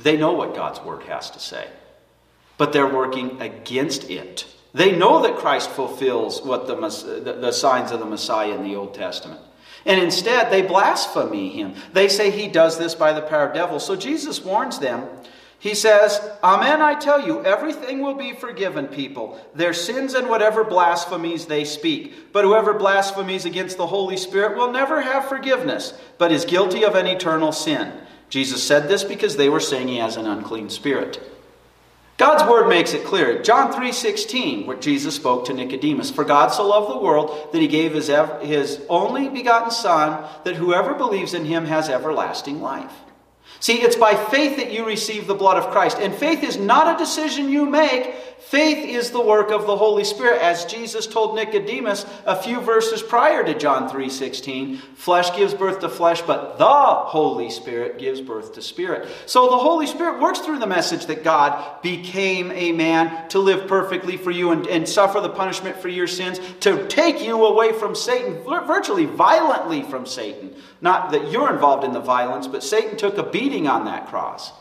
They 0.00 0.16
know 0.16 0.34
what 0.34 0.54
God's 0.54 0.78
Word 0.78 1.02
has 1.08 1.28
to 1.32 1.40
say, 1.40 1.66
but 2.56 2.72
they're 2.72 2.86
working 2.86 3.42
against 3.42 4.08
it. 4.10 4.46
They 4.72 4.96
know 4.96 5.22
that 5.22 5.38
Christ 5.38 5.70
fulfills 5.70 6.40
what 6.40 6.68
the, 6.68 6.76
the, 7.40 7.50
signs 7.50 7.90
of 7.90 7.98
the 7.98 8.06
Messiah 8.06 8.54
in 8.54 8.62
the 8.62 8.76
Old 8.76 8.94
Testament. 8.94 9.40
And 9.86 10.00
instead, 10.00 10.50
they 10.50 10.62
blaspheme 10.62 11.50
him. 11.50 11.74
They 11.92 12.08
say 12.08 12.30
he 12.30 12.48
does 12.48 12.76
this 12.76 12.94
by 12.94 13.12
the 13.12 13.22
power 13.22 13.46
of 13.46 13.54
devils. 13.54 13.86
So 13.86 13.94
Jesus 13.94 14.44
warns 14.44 14.80
them. 14.80 15.08
He 15.58 15.74
says, 15.74 16.20
Amen, 16.42 16.82
I 16.82 16.94
tell 16.94 17.24
you, 17.24 17.42
everything 17.44 18.02
will 18.02 18.14
be 18.14 18.32
forgiven 18.32 18.88
people, 18.88 19.40
their 19.54 19.72
sins 19.72 20.14
and 20.14 20.28
whatever 20.28 20.64
blasphemies 20.64 21.46
they 21.46 21.64
speak. 21.64 22.32
But 22.32 22.44
whoever 22.44 22.74
blasphemies 22.74 23.46
against 23.46 23.76
the 23.76 23.86
Holy 23.86 24.16
Spirit 24.16 24.56
will 24.56 24.70
never 24.70 25.00
have 25.00 25.28
forgiveness, 25.28 25.94
but 26.18 26.32
is 26.32 26.44
guilty 26.44 26.84
of 26.84 26.94
an 26.94 27.06
eternal 27.06 27.52
sin. 27.52 27.92
Jesus 28.28 28.62
said 28.62 28.88
this 28.88 29.04
because 29.04 29.36
they 29.36 29.48
were 29.48 29.60
saying 29.60 29.88
he 29.88 29.98
has 29.98 30.16
an 30.16 30.26
unclean 30.26 30.68
spirit. 30.68 31.20
God's 32.18 32.44
word 32.44 32.68
makes 32.68 32.94
it 32.94 33.04
clear. 33.04 33.42
John 33.42 33.72
3:16, 33.72 34.66
where 34.66 34.76
Jesus 34.76 35.14
spoke 35.14 35.44
to 35.46 35.52
Nicodemus, 35.52 36.10
"For 36.10 36.24
God 36.24 36.48
so 36.48 36.66
loved 36.66 36.90
the 36.90 36.98
world 36.98 37.48
that 37.52 37.60
he 37.60 37.68
gave 37.68 37.92
his, 37.92 38.08
ev- 38.08 38.40
his 38.40 38.80
only 38.88 39.28
begotten 39.28 39.70
son 39.70 40.24
that 40.44 40.56
whoever 40.56 40.94
believes 40.94 41.34
in 41.34 41.44
him 41.44 41.66
has 41.66 41.90
everlasting 41.90 42.62
life." 42.62 42.92
See, 43.60 43.82
it's 43.82 43.96
by 43.96 44.14
faith 44.14 44.56
that 44.56 44.72
you 44.72 44.84
receive 44.84 45.26
the 45.26 45.34
blood 45.34 45.56
of 45.56 45.70
Christ. 45.70 45.98
And 46.00 46.14
faith 46.14 46.42
is 46.42 46.56
not 46.56 46.94
a 46.94 46.98
decision 46.98 47.48
you 47.48 47.66
make. 47.66 48.14
Faith 48.46 48.86
is 48.86 49.10
the 49.10 49.20
work 49.20 49.50
of 49.50 49.66
the 49.66 49.76
Holy 49.76 50.04
Spirit. 50.04 50.40
As 50.40 50.66
Jesus 50.66 51.08
told 51.08 51.34
Nicodemus 51.34 52.06
a 52.24 52.36
few 52.36 52.60
verses 52.60 53.02
prior 53.02 53.42
to 53.42 53.58
John 53.58 53.88
3:16, 53.88 54.76
flesh 54.94 55.36
gives 55.36 55.52
birth 55.52 55.80
to 55.80 55.88
flesh, 55.88 56.22
but 56.22 56.56
the 56.56 56.64
Holy 56.64 57.50
Spirit 57.50 57.98
gives 57.98 58.20
birth 58.20 58.52
to 58.52 58.62
spirit. 58.62 59.08
So 59.26 59.48
the 59.48 59.56
Holy 59.56 59.88
Spirit 59.88 60.20
works 60.20 60.38
through 60.38 60.60
the 60.60 60.66
message 60.68 61.06
that 61.06 61.24
God 61.24 61.82
became 61.82 62.52
a 62.52 62.70
man 62.70 63.28
to 63.30 63.40
live 63.40 63.66
perfectly 63.66 64.16
for 64.16 64.30
you 64.30 64.52
and, 64.52 64.64
and 64.68 64.88
suffer 64.88 65.20
the 65.20 65.28
punishment 65.28 65.78
for 65.78 65.88
your 65.88 66.06
sins, 66.06 66.38
to 66.60 66.86
take 66.86 67.20
you 67.20 67.44
away 67.46 67.72
from 67.72 67.96
Satan, 67.96 68.44
virtually 68.44 69.06
violently 69.06 69.82
from 69.82 70.06
Satan. 70.06 70.54
Not 70.80 71.10
that 71.10 71.32
you're 71.32 71.52
involved 71.52 71.82
in 71.82 71.92
the 71.92 71.98
violence, 71.98 72.46
but 72.46 72.62
Satan 72.62 72.96
took 72.96 73.18
a 73.18 73.24
beating 73.24 73.66
on 73.66 73.86
that 73.86 74.06
cross. 74.06 74.52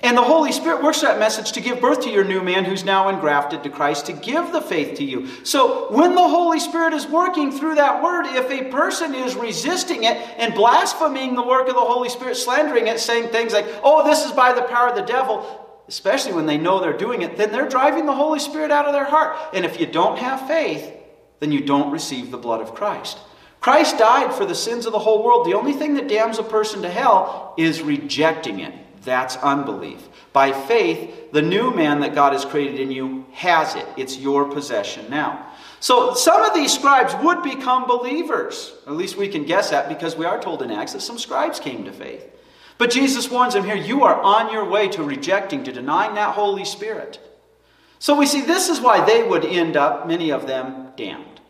And 0.00 0.16
the 0.16 0.22
Holy 0.22 0.52
Spirit 0.52 0.82
works 0.82 1.00
that 1.00 1.18
message 1.18 1.50
to 1.52 1.60
give 1.60 1.80
birth 1.80 2.02
to 2.02 2.10
your 2.10 2.22
new 2.22 2.40
man 2.40 2.64
who's 2.64 2.84
now 2.84 3.08
engrafted 3.08 3.64
to 3.64 3.70
Christ, 3.70 4.06
to 4.06 4.12
give 4.12 4.52
the 4.52 4.60
faith 4.60 4.96
to 4.98 5.04
you. 5.04 5.26
So 5.44 5.90
when 5.92 6.14
the 6.14 6.28
Holy 6.28 6.60
Spirit 6.60 6.92
is 6.92 7.04
working 7.06 7.50
through 7.50 7.74
that 7.76 8.00
word, 8.00 8.26
if 8.26 8.48
a 8.48 8.70
person 8.70 9.12
is 9.12 9.34
resisting 9.34 10.04
it 10.04 10.16
and 10.38 10.54
blaspheming 10.54 11.34
the 11.34 11.42
work 11.42 11.68
of 11.68 11.74
the 11.74 11.80
Holy 11.80 12.08
Spirit, 12.08 12.36
slandering 12.36 12.86
it, 12.86 13.00
saying 13.00 13.30
things 13.30 13.52
like, 13.52 13.66
oh, 13.82 14.06
this 14.06 14.24
is 14.24 14.30
by 14.30 14.52
the 14.52 14.62
power 14.62 14.88
of 14.88 14.94
the 14.94 15.02
devil, 15.02 15.66
especially 15.88 16.32
when 16.32 16.46
they 16.46 16.58
know 16.58 16.78
they're 16.78 16.96
doing 16.96 17.22
it, 17.22 17.36
then 17.36 17.50
they're 17.50 17.68
driving 17.68 18.06
the 18.06 18.14
Holy 18.14 18.38
Spirit 18.38 18.70
out 18.70 18.86
of 18.86 18.92
their 18.92 19.04
heart. 19.04 19.36
And 19.52 19.64
if 19.64 19.80
you 19.80 19.86
don't 19.86 20.18
have 20.18 20.46
faith, 20.46 20.92
then 21.40 21.50
you 21.50 21.64
don't 21.64 21.90
receive 21.90 22.30
the 22.30 22.38
blood 22.38 22.60
of 22.60 22.72
Christ. 22.72 23.18
Christ 23.60 23.98
died 23.98 24.32
for 24.32 24.46
the 24.46 24.54
sins 24.54 24.86
of 24.86 24.92
the 24.92 24.98
whole 25.00 25.24
world. 25.24 25.44
The 25.44 25.54
only 25.54 25.72
thing 25.72 25.94
that 25.94 26.06
damns 26.06 26.38
a 26.38 26.44
person 26.44 26.82
to 26.82 26.88
hell 26.88 27.54
is 27.58 27.82
rejecting 27.82 28.60
it. 28.60 28.72
That's 29.08 29.36
unbelief. 29.38 30.06
By 30.34 30.52
faith, 30.52 31.32
the 31.32 31.40
new 31.40 31.74
man 31.74 32.00
that 32.00 32.14
God 32.14 32.34
has 32.34 32.44
created 32.44 32.78
in 32.78 32.90
you 32.90 33.24
has 33.32 33.74
it. 33.74 33.86
It's 33.96 34.18
your 34.18 34.44
possession 34.44 35.08
now. 35.08 35.46
So 35.80 36.12
some 36.12 36.42
of 36.42 36.52
these 36.52 36.74
scribes 36.74 37.14
would 37.24 37.42
become 37.42 37.86
believers. 37.86 38.74
At 38.86 38.92
least 38.92 39.16
we 39.16 39.28
can 39.28 39.44
guess 39.44 39.70
that 39.70 39.88
because 39.88 40.14
we 40.14 40.26
are 40.26 40.38
told 40.38 40.60
in 40.60 40.70
Acts 40.70 40.92
that 40.92 41.00
some 41.00 41.18
scribes 41.18 41.58
came 41.58 41.84
to 41.84 41.92
faith. 41.92 42.28
But 42.76 42.90
Jesus 42.90 43.30
warns 43.30 43.54
them 43.54 43.64
here 43.64 43.74
you 43.74 44.04
are 44.04 44.20
on 44.20 44.52
your 44.52 44.68
way 44.68 44.88
to 44.88 45.02
rejecting, 45.02 45.64
to 45.64 45.72
denying 45.72 46.14
that 46.16 46.34
Holy 46.34 46.66
Spirit. 46.66 47.18
So 47.98 48.14
we 48.14 48.26
see 48.26 48.42
this 48.42 48.68
is 48.68 48.78
why 48.78 49.06
they 49.06 49.22
would 49.22 49.46
end 49.46 49.78
up, 49.78 50.06
many 50.06 50.32
of 50.32 50.46
them, 50.46 50.88
damned. 50.98 51.40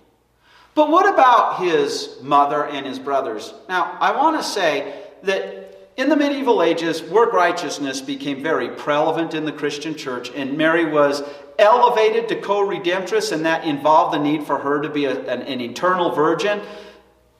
But 0.76 0.90
what 0.90 1.12
about 1.12 1.58
his 1.58 2.18
mother 2.22 2.64
and 2.64 2.86
his 2.86 3.00
brothers? 3.00 3.52
Now, 3.68 3.98
I 4.00 4.16
want 4.16 4.36
to 4.36 4.44
say 4.44 5.02
that 5.24 5.67
in 5.98 6.08
the 6.08 6.16
medieval 6.16 6.62
ages, 6.62 7.02
work 7.02 7.32
righteousness 7.32 8.00
became 8.00 8.40
very 8.40 8.68
prevalent 8.68 9.34
in 9.34 9.44
the 9.44 9.52
Christian 9.52 9.96
church, 9.96 10.30
and 10.30 10.56
Mary 10.56 10.84
was 10.84 11.24
elevated 11.58 12.28
to 12.28 12.40
co 12.40 12.64
redemptress, 12.64 13.32
and 13.32 13.44
that 13.44 13.64
involved 13.64 14.14
the 14.14 14.18
need 14.20 14.44
for 14.44 14.58
her 14.58 14.80
to 14.80 14.88
be 14.88 15.06
a, 15.06 15.20
an, 15.26 15.42
an 15.42 15.60
eternal 15.60 16.14
virgin. 16.14 16.62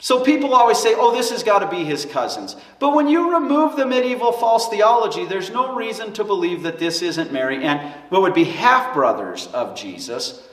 So 0.00 0.24
people 0.24 0.54
always 0.54 0.78
say, 0.78 0.94
oh, 0.96 1.14
this 1.14 1.30
has 1.30 1.44
got 1.44 1.60
to 1.60 1.68
be 1.68 1.84
his 1.84 2.04
cousins. 2.04 2.56
But 2.80 2.94
when 2.94 3.08
you 3.08 3.34
remove 3.34 3.76
the 3.76 3.86
medieval 3.86 4.32
false 4.32 4.68
theology, 4.68 5.24
there's 5.24 5.50
no 5.50 5.76
reason 5.76 6.12
to 6.14 6.24
believe 6.24 6.64
that 6.64 6.80
this 6.80 7.00
isn't 7.00 7.32
Mary 7.32 7.64
and 7.64 7.80
what 8.08 8.22
would 8.22 8.34
be 8.34 8.44
half 8.44 8.92
brothers 8.92 9.46
of 9.48 9.76
Jesus 9.76 10.47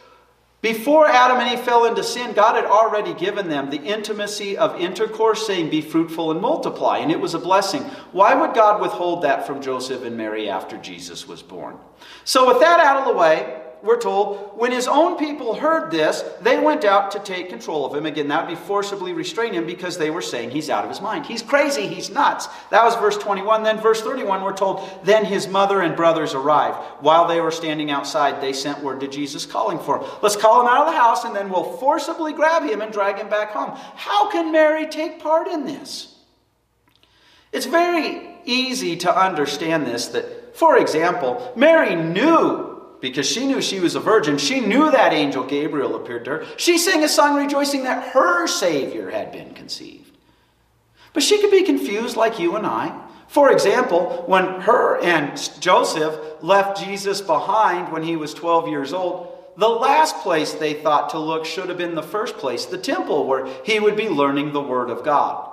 before 0.65 1.07
Adam 1.07 1.37
and 1.37 1.53
Eve 1.53 1.63
fell 1.63 1.85
into 1.85 2.03
sin, 2.03 2.33
God 2.33 2.55
had 2.55 2.65
already 2.65 3.13
given 3.13 3.49
them 3.49 3.69
the 3.69 3.83
intimacy 3.83 4.57
of 4.57 4.81
intercourse, 4.81 5.45
saying, 5.45 5.69
Be 5.69 5.79
fruitful 5.79 6.31
and 6.31 6.41
multiply, 6.41 6.97
and 6.97 7.11
it 7.11 7.19
was 7.19 7.35
a 7.35 7.39
blessing. 7.39 7.83
Why 8.13 8.33
would 8.33 8.55
God 8.55 8.81
withhold 8.81 9.21
that 9.21 9.45
from 9.45 9.61
Joseph 9.61 10.03
and 10.03 10.17
Mary 10.17 10.49
after 10.49 10.77
Jesus 10.77 11.27
was 11.27 11.43
born? 11.43 11.77
So, 12.23 12.47
with 12.47 12.59
that 12.61 12.79
out 12.79 12.97
of 12.97 13.05
the 13.05 13.13
way, 13.13 13.61
we're 13.85 14.01
told, 14.01 14.57
when 14.57 14.71
his 14.71 14.87
own 14.87 15.15
people 15.15 15.53
heard 15.53 15.91
this, 15.91 16.23
they 16.41 16.59
went 16.59 16.83
out 16.83 17.11
to 17.11 17.19
take 17.19 17.49
control 17.49 17.85
of 17.85 17.93
him. 17.93 18.07
Again, 18.07 18.27
that 18.29 18.45
would 18.45 18.55
be 18.55 18.59
forcibly 18.59 19.13
restrain 19.13 19.53
him 19.53 19.67
because 19.67 19.97
they 19.97 20.09
were 20.09 20.23
saying 20.23 20.49
he's 20.49 20.71
out 20.71 20.83
of 20.83 20.89
his 20.89 21.01
mind. 21.01 21.27
He's 21.27 21.43
crazy, 21.43 21.87
he's 21.87 22.09
nuts. 22.09 22.47
That 22.71 22.83
was 22.83 22.95
verse 22.95 23.17
21. 23.17 23.61
Then, 23.61 23.77
verse 23.79 24.01
31, 24.01 24.41
we're 24.41 24.57
told, 24.57 24.89
then 25.03 25.23
his 25.23 25.47
mother 25.47 25.81
and 25.81 25.95
brothers 25.95 26.33
arrived. 26.33 26.77
While 27.01 27.27
they 27.27 27.39
were 27.41 27.51
standing 27.51 27.91
outside, 27.91 28.41
they 28.41 28.53
sent 28.53 28.83
word 28.83 29.01
to 29.01 29.07
Jesus 29.07 29.45
calling 29.45 29.77
for 29.77 29.99
him. 29.99 30.09
Let's 30.23 30.35
call 30.35 30.61
him 30.61 30.67
out 30.67 30.87
of 30.87 30.93
the 30.93 30.99
house 30.99 31.23
and 31.23 31.35
then 31.35 31.51
we'll 31.51 31.77
forcibly 31.77 32.33
grab 32.33 32.63
him 32.63 32.81
and 32.81 32.91
drag 32.91 33.17
him 33.17 33.29
back 33.29 33.51
home. 33.51 33.77
How 33.95 34.31
can 34.31 34.51
Mary 34.51 34.87
take 34.87 35.19
part 35.19 35.47
in 35.47 35.65
this? 35.65 36.15
It's 37.51 37.67
very 37.67 38.35
easy 38.45 38.97
to 38.97 39.15
understand 39.15 39.85
this 39.85 40.07
that, 40.07 40.57
for 40.57 40.77
example, 40.77 41.53
Mary 41.55 41.95
knew 41.95 42.74
because 43.05 43.29
she 43.29 43.45
knew 43.45 43.61
she 43.61 43.79
was 43.79 43.93
a 43.93 43.99
virgin. 43.99 44.39
She 44.39 44.59
knew 44.59 44.89
that 44.89 45.13
angel 45.13 45.43
Gabriel 45.43 45.95
appeared 45.95 46.25
to 46.25 46.31
her. 46.31 46.45
She 46.57 46.79
sang 46.79 47.03
a 47.03 47.07
song 47.07 47.35
rejoicing 47.35 47.83
that 47.83 48.13
her 48.13 48.47
Savior 48.47 49.11
had 49.11 49.31
been 49.31 49.53
conceived. 49.53 50.17
But 51.13 51.21
she 51.21 51.39
could 51.39 51.51
be 51.51 51.61
confused 51.61 52.17
like 52.17 52.39
you 52.39 52.55
and 52.55 52.65
I. 52.65 52.99
For 53.27 53.51
example, 53.51 54.23
when 54.25 54.45
her 54.61 54.99
and 55.01 55.37
Joseph 55.59 56.19
left 56.41 56.83
Jesus 56.83 57.21
behind 57.21 57.91
when 57.91 58.01
he 58.01 58.15
was 58.15 58.33
12 58.33 58.69
years 58.69 58.91
old, 58.91 59.53
the 59.55 59.69
last 59.69 60.17
place 60.21 60.53
they 60.53 60.73
thought 60.73 61.11
to 61.11 61.19
look 61.19 61.45
should 61.45 61.69
have 61.69 61.77
been 61.77 61.93
the 61.93 62.01
first 62.01 62.37
place, 62.37 62.65
the 62.65 62.79
temple, 62.79 63.27
where 63.27 63.45
he 63.63 63.79
would 63.79 63.95
be 63.95 64.09
learning 64.09 64.51
the 64.51 64.63
Word 64.63 64.89
of 64.89 65.03
God. 65.03 65.47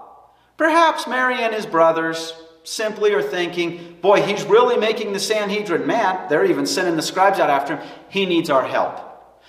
Perhaps 0.57 1.07
Mary 1.07 1.43
and 1.43 1.53
his 1.53 1.67
brothers 1.67 2.33
simply 2.65 3.13
are 3.15 3.23
thinking, 3.23 3.99
boy, 4.01 4.23
he's 4.23 4.45
really 4.45 4.77
making 4.77 5.13
the 5.13 5.21
Sanhedrin 5.21 5.87
mad. 5.87 6.29
They're 6.29 6.45
even 6.45 6.67
sending 6.67 6.97
the 6.97 7.03
scribes 7.03 7.39
out 7.39 7.51
after 7.51 7.77
him. 7.77 7.89
He 8.09 8.27
needs 8.27 8.51
our 8.51 8.65
help. 8.65 9.09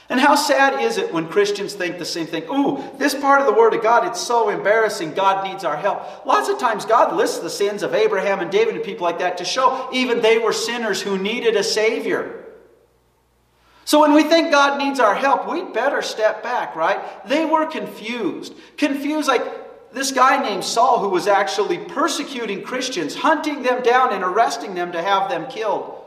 And 0.09 0.19
how 0.19 0.35
sad 0.35 0.81
is 0.81 0.97
it 0.97 1.13
when 1.13 1.27
Christians 1.27 1.73
think 1.73 1.97
the 1.97 2.05
same 2.05 2.27
thing? 2.27 2.43
Ooh, 2.49 2.83
this 2.97 3.15
part 3.15 3.39
of 3.39 3.47
the 3.47 3.53
Word 3.53 3.73
of 3.73 3.81
God, 3.81 4.05
it's 4.05 4.19
so 4.19 4.49
embarrassing. 4.49 5.13
God 5.13 5.47
needs 5.47 5.63
our 5.63 5.77
help. 5.77 6.25
Lots 6.25 6.49
of 6.49 6.59
times, 6.59 6.85
God 6.85 7.15
lists 7.15 7.39
the 7.39 7.49
sins 7.49 7.83
of 7.83 7.95
Abraham 7.95 8.39
and 8.39 8.51
David 8.51 8.75
and 8.75 8.83
people 8.83 9.05
like 9.05 9.19
that 9.19 9.37
to 9.37 9.45
show 9.45 9.89
even 9.93 10.21
they 10.21 10.39
were 10.39 10.53
sinners 10.53 11.01
who 11.01 11.17
needed 11.17 11.55
a 11.55 11.63
Savior. 11.63 12.43
So 13.85 14.01
when 14.01 14.13
we 14.13 14.23
think 14.23 14.51
God 14.51 14.77
needs 14.77 14.99
our 14.99 15.15
help, 15.15 15.49
we'd 15.49 15.73
better 15.73 16.01
step 16.01 16.43
back, 16.43 16.75
right? 16.75 17.01
They 17.27 17.45
were 17.45 17.65
confused. 17.65 18.53
Confused 18.77 19.27
like, 19.27 19.43
this 19.93 20.11
guy 20.11 20.41
named 20.41 20.63
Saul 20.63 20.99
who 20.99 21.09
was 21.09 21.27
actually 21.27 21.77
persecuting 21.77 22.63
Christians, 22.63 23.15
hunting 23.15 23.61
them 23.61 23.83
down 23.83 24.13
and 24.13 24.23
arresting 24.23 24.73
them 24.73 24.91
to 24.91 25.01
have 25.01 25.29
them 25.29 25.47
killed. 25.47 26.01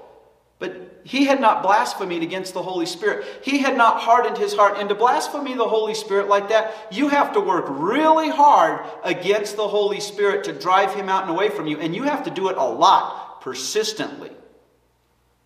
But 0.59 1.03
he 1.05 1.27
had 1.27 1.41
not 1.41 1.63
blasphemed 1.63 2.23
against 2.23 2.53
the 2.53 2.63
Holy 2.63 2.87
Spirit. 2.87 3.25
He 3.43 3.59
had 3.59 3.77
not 3.77 4.01
hardened 4.01 4.39
his 4.39 4.55
heart. 4.55 4.79
And 4.79 4.89
to 4.89 4.95
blaspheme 4.95 5.57
the 5.57 5.69
Holy 5.69 5.95
Spirit 5.95 6.29
like 6.29 6.49
that, 6.49 6.75
you 6.91 7.09
have 7.09 7.33
to 7.35 7.41
work 7.41 7.67
really 7.69 8.29
hard 8.29 8.85
against 9.05 9.57
the 9.57 9.69
Holy 9.69 10.01
Spirit 10.01 10.43
to 10.45 10.53
drive 10.53 10.95
him 10.95 11.09
out 11.09 11.23
and 11.23 11.31
away 11.31 11.49
from 11.49 11.69
you. 11.69 11.79
And 11.79 11.95
you 11.95 12.03
have 12.03 12.25
to 12.25 12.31
do 12.31 12.49
it 12.49 12.57
a 12.57 12.65
lot, 12.65 13.41
persistently. 13.41 14.36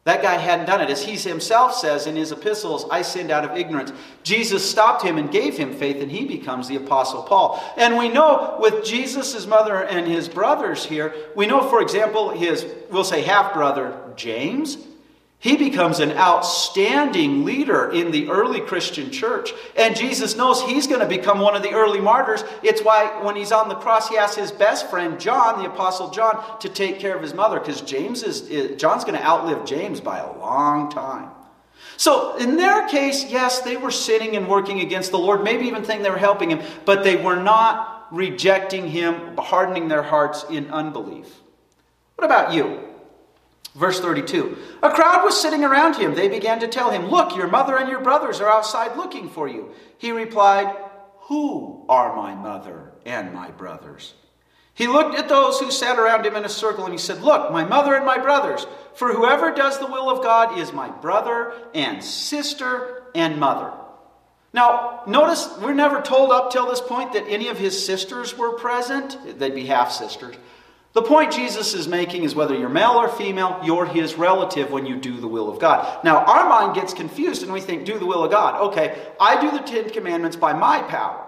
That 0.05 0.23
guy 0.23 0.37
hadn't 0.37 0.67
done 0.67 0.81
it. 0.81 0.89
As 0.89 1.05
he 1.05 1.17
himself 1.17 1.75
says 1.75 2.07
in 2.07 2.17
his 2.17 2.33
epistles, 2.33 2.87
I 2.91 3.03
sinned 3.03 3.31
out 3.31 3.45
of 3.45 3.57
ignorance. 3.57 3.93
Jesus 4.23 4.69
stopped 4.69 5.03
him 5.03 5.19
and 5.19 5.31
gave 5.31 5.59
him 5.59 5.75
faith, 5.75 6.03
and 6.03 6.11
he 6.11 6.25
becomes 6.25 6.69
the 6.69 6.77
Apostle 6.77 7.23
Paul. 7.23 7.63
And 7.77 7.99
we 7.99 8.09
know 8.09 8.57
with 8.61 8.85
Jesus' 8.85 9.47
mother 9.47 9.85
and 9.85 10.07
his 10.07 10.27
brothers 10.29 10.87
here, 10.87 11.15
we 11.37 11.47
know, 11.47 11.69
for 11.69 11.83
example, 11.83 12.31
his, 12.31 12.65
we'll 12.91 13.05
say, 13.05 13.23
half 13.23 13.53
brother, 13.53 13.99
James 14.17 14.79
he 15.41 15.57
becomes 15.57 16.01
an 16.01 16.13
outstanding 16.13 17.47
leader 17.47 17.91
in 17.91 18.11
the 18.11 18.29
early 18.29 18.61
Christian 18.61 19.11
church. 19.11 19.53
And 19.75 19.97
Jesus 19.97 20.37
knows 20.37 20.61
he's 20.61 20.87
going 20.87 21.01
to 21.01 21.07
become 21.07 21.41
one 21.41 21.57
of 21.57 21.63
the 21.63 21.73
early 21.73 22.01
martyrs. 22.01 22.45
It's 22.63 22.83
why 22.83 23.23
when 23.25 23.37
he's 23.37 23.51
on 23.51 23.71
the 23.71 23.75
cross, 23.75 24.11
he 24.11 24.19
asks 24.19 24.37
his 24.37 24.53
best 24.53 24.91
friend, 24.91 25.19
John, 25.19 25.63
the 25.63 25.71
Apostle 25.71 26.11
John, 26.11 26.61
to 26.61 26.69
take 26.69 26.99
care 26.99 27.17
of 27.17 27.23
his 27.23 27.33
mother, 27.33 27.59
because 27.59 27.81
James 27.81 28.23
is, 28.23 28.51
eh, 28.51 28.75
John's 28.75 29.05
going 29.05 29.17
to 29.17 29.25
outlive 29.25 29.65
James 29.65 29.99
by 29.99 30.19
a 30.19 30.31
long 30.39 30.91
time. 30.91 31.31
So, 31.97 32.37
in 32.37 32.59
their 32.59 32.87
case, 32.89 33.25
yes, 33.31 33.61
they 33.61 33.79
were 33.79 33.91
sinning 33.91 34.37
and 34.37 34.47
working 34.47 34.81
against 34.81 35.11
the 35.11 35.19
Lord, 35.19 35.43
maybe 35.43 35.67
even 35.67 35.83
thinking 35.83 36.03
they 36.03 36.11
were 36.11 36.19
helping 36.19 36.51
him, 36.51 36.61
but 36.85 37.03
they 37.03 37.17
were 37.17 37.37
not 37.37 38.09
rejecting 38.11 38.89
him, 38.89 39.39
hardening 39.39 39.89
their 39.89 40.03
hearts 40.03 40.45
in 40.51 40.71
unbelief. 40.71 41.41
What 42.17 42.27
about 42.27 42.53
you? 42.53 42.90
Verse 43.75 44.01
32 44.01 44.57
A 44.83 44.91
crowd 44.91 45.25
was 45.25 45.41
sitting 45.41 45.65
around 45.65 45.97
him. 45.97 46.15
They 46.15 46.29
began 46.29 46.61
to 46.61 46.69
tell 46.69 46.91
him, 46.91 47.09
Look, 47.09 47.37
your 47.37 47.49
mother 47.49 47.79
and 47.79 47.89
your 47.89 48.01
brothers 48.01 48.41
are 48.41 48.51
outside 48.51 48.97
looking 48.97 49.29
for 49.29 49.49
you. 49.49 49.73
He 49.99 50.13
replied, 50.13 50.75
Who 51.23 51.85
are 51.89 52.17
my 52.17 52.35
mother 52.35 52.93
and 53.05 53.33
my 53.33 53.51
brothers? 53.51 54.15
He 54.75 54.87
looked 54.87 55.15
at 55.17 55.29
those 55.29 55.59
who 55.61 55.71
sat 55.71 55.99
around 55.99 56.25
him 56.25 56.37
in 56.37 56.45
a 56.45 56.49
circle 56.49 56.85
and 56.85 56.93
he 56.93 56.99
said, 56.99 57.23
Look, 57.23 57.53
my 57.53 57.65
mother 57.65 57.95
and 57.95 58.07
my 58.07 58.19
brothers, 58.19 58.67
for 58.95 59.13
whoever 59.13 59.53
does 59.53 59.79
the 59.79 59.87
will 59.87 60.11
of 60.11 60.23
God 60.23 60.59
is 60.59 60.73
my 60.73 60.89
brother 60.89 61.53
and 61.75 62.03
sister 62.03 63.05
and 63.15 63.39
mother. 63.39 63.73
Now, 64.53 65.03
notice 65.07 65.49
we're 65.61 65.75
never 65.75 66.01
told 66.01 66.33
up 66.33 66.51
till 66.51 66.67
this 66.67 66.81
point 66.81 67.13
that 67.13 67.29
any 67.29 67.49
of 67.49 67.59
his 67.59 67.85
sisters 67.85 68.37
were 68.37 68.53
present. 68.53 69.39
They'd 69.39 69.55
be 69.55 69.67
half 69.67 69.93
sisters. 69.93 70.37
The 70.93 71.03
point 71.03 71.33
Jesus 71.33 71.73
is 71.73 71.87
making 71.87 72.25
is 72.25 72.35
whether 72.35 72.55
you're 72.55 72.69
male 72.69 72.93
or 72.93 73.09
female, 73.09 73.61
you're 73.63 73.87
his 73.87 74.17
relative 74.17 74.73
when 74.73 74.87
you 74.87 74.97
do 74.97 75.21
the 75.21 75.29
will 75.29 75.49
of 75.49 75.61
God. 75.61 76.05
Now, 76.05 76.25
our 76.25 76.49
mind 76.49 76.75
gets 76.75 76.93
confused 76.93 77.45
and 77.45 77.53
we 77.53 77.61
think, 77.61 77.85
do 77.85 77.99
the 77.99 78.07
will 78.07 78.25
of 78.25 78.31
God. 78.33 78.61
Okay, 78.71 79.01
I 79.21 79.41
do 79.41 79.53
the 79.53 79.63
Ten 79.63 79.91
Commandments 79.91 80.37
by 80.37 80.53
my 80.53 80.83
power. 80.83 81.27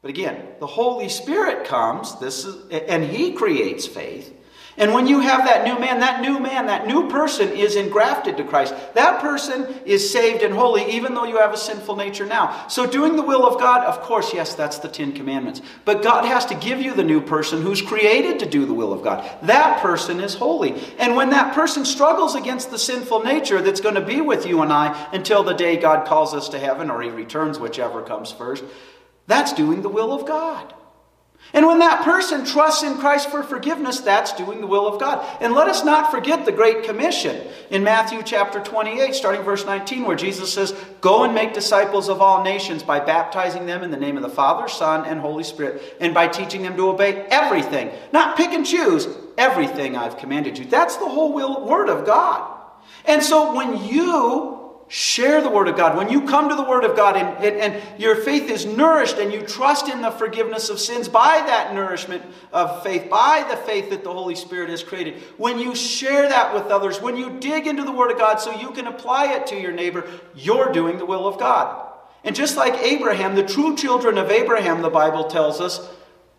But 0.00 0.10
again, 0.10 0.46
the 0.60 0.66
Holy 0.66 1.08
Spirit 1.08 1.66
comes, 1.66 2.18
this 2.20 2.44
is, 2.44 2.68
and 2.70 3.04
he 3.04 3.32
creates 3.32 3.86
faith. 3.86 4.32
And 4.78 4.94
when 4.94 5.06
you 5.06 5.20
have 5.20 5.44
that 5.44 5.64
new 5.64 5.78
man, 5.78 6.00
that 6.00 6.22
new 6.22 6.40
man, 6.40 6.66
that 6.66 6.86
new 6.86 7.10
person 7.10 7.50
is 7.50 7.76
engrafted 7.76 8.38
to 8.38 8.44
Christ. 8.44 8.74
That 8.94 9.20
person 9.20 9.66
is 9.84 10.10
saved 10.10 10.42
and 10.42 10.54
holy, 10.54 10.90
even 10.92 11.12
though 11.12 11.24
you 11.24 11.36
have 11.38 11.52
a 11.52 11.58
sinful 11.58 11.96
nature 11.96 12.24
now. 12.24 12.66
So, 12.68 12.86
doing 12.86 13.16
the 13.16 13.22
will 13.22 13.46
of 13.46 13.60
God, 13.60 13.84
of 13.84 14.00
course, 14.00 14.32
yes, 14.32 14.54
that's 14.54 14.78
the 14.78 14.88
Ten 14.88 15.12
Commandments. 15.12 15.60
But 15.84 16.02
God 16.02 16.24
has 16.24 16.46
to 16.46 16.54
give 16.54 16.80
you 16.80 16.94
the 16.94 17.04
new 17.04 17.20
person 17.20 17.60
who's 17.60 17.82
created 17.82 18.38
to 18.38 18.48
do 18.48 18.64
the 18.64 18.72
will 18.72 18.94
of 18.94 19.02
God. 19.02 19.28
That 19.42 19.80
person 19.80 20.20
is 20.20 20.34
holy. 20.34 20.74
And 20.98 21.16
when 21.16 21.30
that 21.30 21.54
person 21.54 21.84
struggles 21.84 22.34
against 22.34 22.70
the 22.70 22.78
sinful 22.78 23.24
nature 23.24 23.60
that's 23.60 23.80
going 23.80 23.96
to 23.96 24.00
be 24.00 24.22
with 24.22 24.46
you 24.46 24.62
and 24.62 24.72
I 24.72 25.10
until 25.12 25.42
the 25.42 25.52
day 25.52 25.76
God 25.76 26.06
calls 26.06 26.32
us 26.32 26.48
to 26.48 26.58
heaven 26.58 26.90
or 26.90 27.02
he 27.02 27.10
returns, 27.10 27.58
whichever 27.58 28.02
comes 28.02 28.32
first, 28.32 28.64
that's 29.26 29.52
doing 29.52 29.82
the 29.82 29.88
will 29.90 30.12
of 30.12 30.26
God. 30.26 30.74
And 31.54 31.66
when 31.66 31.80
that 31.80 32.02
person 32.02 32.46
trusts 32.46 32.82
in 32.82 32.96
Christ 32.96 33.30
for 33.30 33.42
forgiveness, 33.42 34.00
that's 34.00 34.32
doing 34.32 34.62
the 34.62 34.66
will 34.66 34.86
of 34.86 34.98
God. 34.98 35.26
And 35.40 35.52
let 35.52 35.68
us 35.68 35.84
not 35.84 36.10
forget 36.10 36.46
the 36.46 36.52
Great 36.52 36.84
Commission 36.84 37.46
in 37.68 37.84
Matthew 37.84 38.22
chapter 38.22 38.60
28, 38.60 39.14
starting 39.14 39.42
verse 39.42 39.66
19, 39.66 40.06
where 40.06 40.16
Jesus 40.16 40.50
says, 40.50 40.74
Go 41.02 41.24
and 41.24 41.34
make 41.34 41.52
disciples 41.52 42.08
of 42.08 42.22
all 42.22 42.42
nations 42.42 42.82
by 42.82 43.00
baptizing 43.00 43.66
them 43.66 43.82
in 43.82 43.90
the 43.90 43.98
name 43.98 44.16
of 44.16 44.22
the 44.22 44.30
Father, 44.30 44.66
Son, 44.66 45.04
and 45.04 45.20
Holy 45.20 45.44
Spirit, 45.44 45.96
and 46.00 46.14
by 46.14 46.26
teaching 46.26 46.62
them 46.62 46.76
to 46.76 46.88
obey 46.88 47.26
everything, 47.30 47.90
not 48.12 48.36
pick 48.36 48.52
and 48.52 48.64
choose, 48.64 49.06
everything 49.36 49.94
I've 49.94 50.16
commanded 50.16 50.56
you. 50.56 50.64
That's 50.64 50.96
the 50.96 51.08
whole 51.08 51.34
will, 51.34 51.66
word 51.66 51.90
of 51.90 52.06
God. 52.06 52.60
And 53.04 53.22
so 53.22 53.54
when 53.54 53.84
you 53.84 54.71
Share 54.94 55.40
the 55.40 55.48
Word 55.48 55.68
of 55.68 55.76
God. 55.78 55.96
When 55.96 56.10
you 56.10 56.26
come 56.26 56.50
to 56.50 56.54
the 56.54 56.62
Word 56.62 56.84
of 56.84 56.94
God 56.94 57.16
and, 57.16 57.42
and, 57.42 57.56
and, 57.56 57.98
your 57.98 58.14
faith 58.14 58.50
is 58.50 58.66
nourished 58.66 59.16
and 59.16 59.32
you 59.32 59.40
trust 59.40 59.88
in 59.88 60.02
the 60.02 60.10
forgiveness 60.10 60.68
of 60.68 60.78
sins 60.78 61.08
by 61.08 61.42
that 61.46 61.72
nourishment 61.72 62.22
of 62.52 62.82
faith, 62.82 63.08
by 63.08 63.42
the 63.48 63.56
faith 63.56 63.88
that 63.88 64.04
the 64.04 64.12
Holy 64.12 64.34
Spirit 64.34 64.68
has 64.68 64.84
created, 64.84 65.14
when 65.38 65.58
you 65.58 65.74
share 65.74 66.28
that 66.28 66.52
with 66.52 66.64
others, 66.64 67.00
when 67.00 67.16
you 67.16 67.40
dig 67.40 67.66
into 67.66 67.84
the 67.84 67.90
Word 67.90 68.10
of 68.10 68.18
God 68.18 68.36
so 68.36 68.52
you 68.60 68.70
can 68.72 68.86
apply 68.86 69.32
it 69.32 69.46
to 69.46 69.58
your 69.58 69.72
neighbor, 69.72 70.06
you're 70.34 70.70
doing 70.72 70.98
the 70.98 71.06
will 71.06 71.26
of 71.26 71.38
God. 71.38 71.90
And 72.22 72.36
just 72.36 72.58
like 72.58 72.74
Abraham, 72.74 73.34
the 73.34 73.44
true 73.44 73.74
children 73.74 74.18
of 74.18 74.30
Abraham, 74.30 74.82
the 74.82 74.90
Bible 74.90 75.24
tells 75.24 75.58
us, 75.58 75.90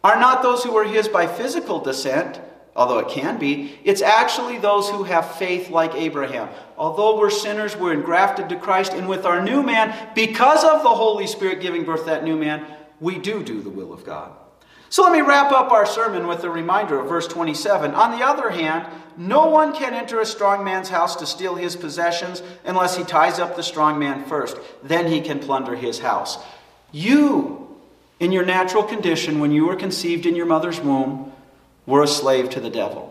are 0.04 0.20
not 0.20 0.44
those 0.44 0.64
who 0.64 0.78
are 0.78 0.84
his 0.84 1.08
by 1.08 1.26
physical 1.26 1.80
descent 1.80 2.40
although 2.76 3.00
it 3.00 3.10
can 3.10 3.38
be, 3.38 3.78
it's 3.84 4.02
actually 4.02 4.58
those 4.58 4.90
who 4.90 5.04
have 5.04 5.36
faith 5.36 5.70
like 5.70 5.94
Abraham. 5.96 6.50
Although 6.78 7.20
we're 7.20 7.30
sinners, 7.30 7.76
we're 7.76 7.94
engrafted 7.94 8.50
to 8.50 8.56
Christ, 8.56 8.94
and 8.94 9.08
with 9.08 9.26
our 9.26 9.42
new 9.42 9.64
man, 9.64 10.12
because 10.16 10.64
of 10.64 10.84
the 10.84 10.90
Holy 10.90 11.28
Spirit 11.28 11.62
giving 11.62 11.84
birth 11.84 12.02
to 12.02 12.06
that 12.08 12.24
new 12.24 12.38
man, 12.38 12.66
we 13.00 13.18
do 13.18 13.44
do 13.44 13.62
the 13.62 13.70
will 13.70 13.94
of 13.94 14.06
God. 14.06 14.32
So 14.94 15.02
let 15.02 15.12
me 15.12 15.22
wrap 15.22 15.52
up 15.52 15.72
our 15.72 15.88
sermon 15.88 16.28
with 16.28 16.44
a 16.44 16.50
reminder 16.52 17.00
of 17.00 17.10
verse 17.10 17.28
27. 17.28 17.96
On 17.96 18.12
the 18.12 18.24
other 18.24 18.52
hand, 18.52 18.88
no 19.18 19.48
one 19.48 19.74
can 19.74 19.96
enter 19.96 20.20
a 20.20 20.26
strong 20.26 20.64
man's 20.64 20.88
house 20.88 21.16
to 21.16 21.26
steal 21.26 21.56
his 21.56 21.76
possessions 21.76 22.44
unless 22.64 22.96
he 22.96 23.04
ties 23.04 23.40
up 23.40 23.56
the 23.56 23.64
strong 23.64 23.98
man 23.98 24.24
first. 24.26 24.56
Then 24.84 25.08
he 25.08 25.22
can 25.22 25.40
plunder 25.40 25.76
his 25.76 25.98
house. 25.98 26.38
You, 26.92 27.76
in 28.20 28.32
your 28.32 28.46
natural 28.46 28.84
condition, 28.84 29.40
when 29.40 29.52
you 29.52 29.66
were 29.66 29.76
conceived 29.76 30.28
in 30.28 30.36
your 30.36 30.46
mother's 30.46 30.80
womb, 30.80 31.33
we're 31.86 32.04
a 32.04 32.08
slave 32.08 32.50
to 32.52 32.60
the 32.60 32.70
devil. 32.70 33.10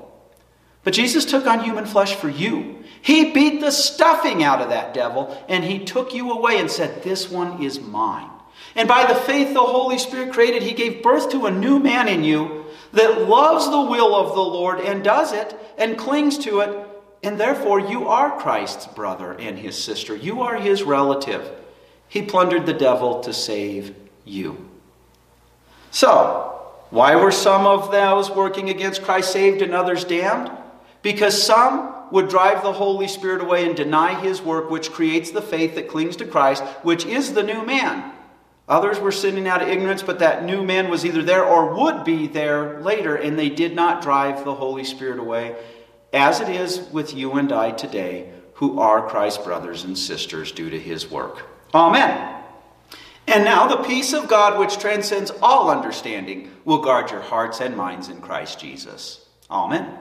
But 0.85 0.95
Jesus 0.95 1.25
took 1.25 1.47
on 1.47 1.61
human 1.61 1.87
flesh 1.87 2.15
for 2.15 2.29
you. 2.29 2.83
He 3.01 3.33
beat 3.33 3.61
the 3.61 3.71
stuffing 3.71 4.43
out 4.43 4.61
of 4.61 4.71
that 4.71 4.95
devil 4.95 5.37
and 5.49 5.65
he 5.65 5.85
took 5.85 6.15
you 6.15 6.31
away 6.33 6.59
and 6.59 6.71
said, 6.71 7.03
This 7.03 7.31
one 7.31 7.63
is 7.63 7.81
mine. 7.81 8.29
And 8.75 8.89
by 8.89 9.07
the 9.07 9.15
faith 9.15 9.53
the 9.53 9.61
Holy 9.61 9.99
Spirit 9.99 10.33
created, 10.33 10.63
he 10.63 10.73
gave 10.73 11.03
birth 11.03 11.31
to 11.31 11.47
a 11.47 11.51
new 11.51 11.79
man 11.79 12.09
in 12.09 12.25
you 12.25 12.67
that 12.93 13.29
loves 13.29 13.69
the 13.71 13.81
will 13.81 14.15
of 14.15 14.35
the 14.35 14.41
Lord 14.41 14.81
and 14.81 15.05
does 15.05 15.33
it 15.33 15.55
and 15.79 15.99
clings 15.99 16.39
to 16.39 16.61
it. 16.61 16.89
And 17.23 17.39
therefore, 17.39 17.79
you 17.79 18.09
are 18.09 18.41
Christ's 18.41 18.87
brother 18.87 19.33
and 19.33 19.59
his 19.59 19.83
sister. 19.83 20.17
You 20.17 20.43
are 20.43 20.57
his 20.57 20.83
relative. 20.83 21.49
He 22.09 22.23
plundered 22.23 22.67
the 22.67 22.73
devil 22.73 23.21
to 23.21 23.33
save 23.33 23.95
you. 24.25 24.69
So, 25.93 26.62
why 26.93 27.17
were 27.17 27.33
some 27.33 27.67
of 27.67 27.91
those 27.91 28.31
working 28.31 28.69
against 28.69 29.03
Christ 29.03 29.33
saved 29.33 29.63
and 29.63 29.73
others 29.73 30.05
damned? 30.05 30.51
Because 31.01 31.43
some 31.43 31.95
would 32.11 32.29
drive 32.29 32.63
the 32.63 32.75
Holy 32.75 33.09
Spirit 33.09 33.41
away 33.41 33.67
and 33.67 33.75
deny 33.75 34.21
his 34.21 34.43
work, 34.43 34.69
which 34.69 34.93
creates 34.93 35.31
the 35.31 35.41
faith 35.41 35.75
that 35.75 35.89
clings 35.89 36.17
to 36.17 36.27
Christ, 36.27 36.63
which 36.83 37.07
is 37.07 37.33
the 37.33 37.43
new 37.43 37.65
man. 37.65 38.13
Others 38.69 39.01
were 39.01 39.11
sinning 39.11 39.49
out 39.49 39.63
of 39.63 39.69
ignorance, 39.69 40.03
but 40.03 40.19
that 40.19 40.45
new 40.45 40.63
man 40.63 40.91
was 40.91 41.07
either 41.07 41.23
there 41.23 41.47
or 41.47 41.75
would 41.75 42.05
be 42.05 42.27
there 42.27 42.79
later, 42.83 43.17
and 43.17 43.39
they 43.39 43.49
did 43.49 43.75
not 43.75 44.03
drive 44.03 44.45
the 44.45 44.55
Holy 44.55 44.85
Spirit 44.85 45.19
away, 45.19 45.57
as 46.13 46.41
it 46.41 46.51
is 46.51 46.91
with 46.91 47.15
you 47.15 47.33
and 47.33 47.53
I 47.53 47.71
today, 47.71 48.31
who 48.53 48.79
are 48.81 49.09
Christ's 49.09 49.43
brothers 49.43 49.85
and 49.85 49.97
sisters 49.97 50.53
due 50.53 50.69
to 50.69 50.79
his 50.79 51.11
work. 51.11 51.43
Amen. 51.75 52.42
And 53.27 53.45
now 53.45 53.69
the 53.69 53.83
peace 53.85 54.13
of 54.13 54.29
God, 54.29 54.59
which 54.59 54.79
transcends 54.79 55.31
all 55.43 55.71
understanding, 55.71 56.51
will 56.65 56.83
guard 56.83 57.11
your 57.11 57.21
hearts 57.21 57.61
and 57.61 57.77
minds 57.77 58.09
in 58.09 58.21
Christ 58.21 58.59
Jesus. 58.61 59.27
Amen. 59.51 59.99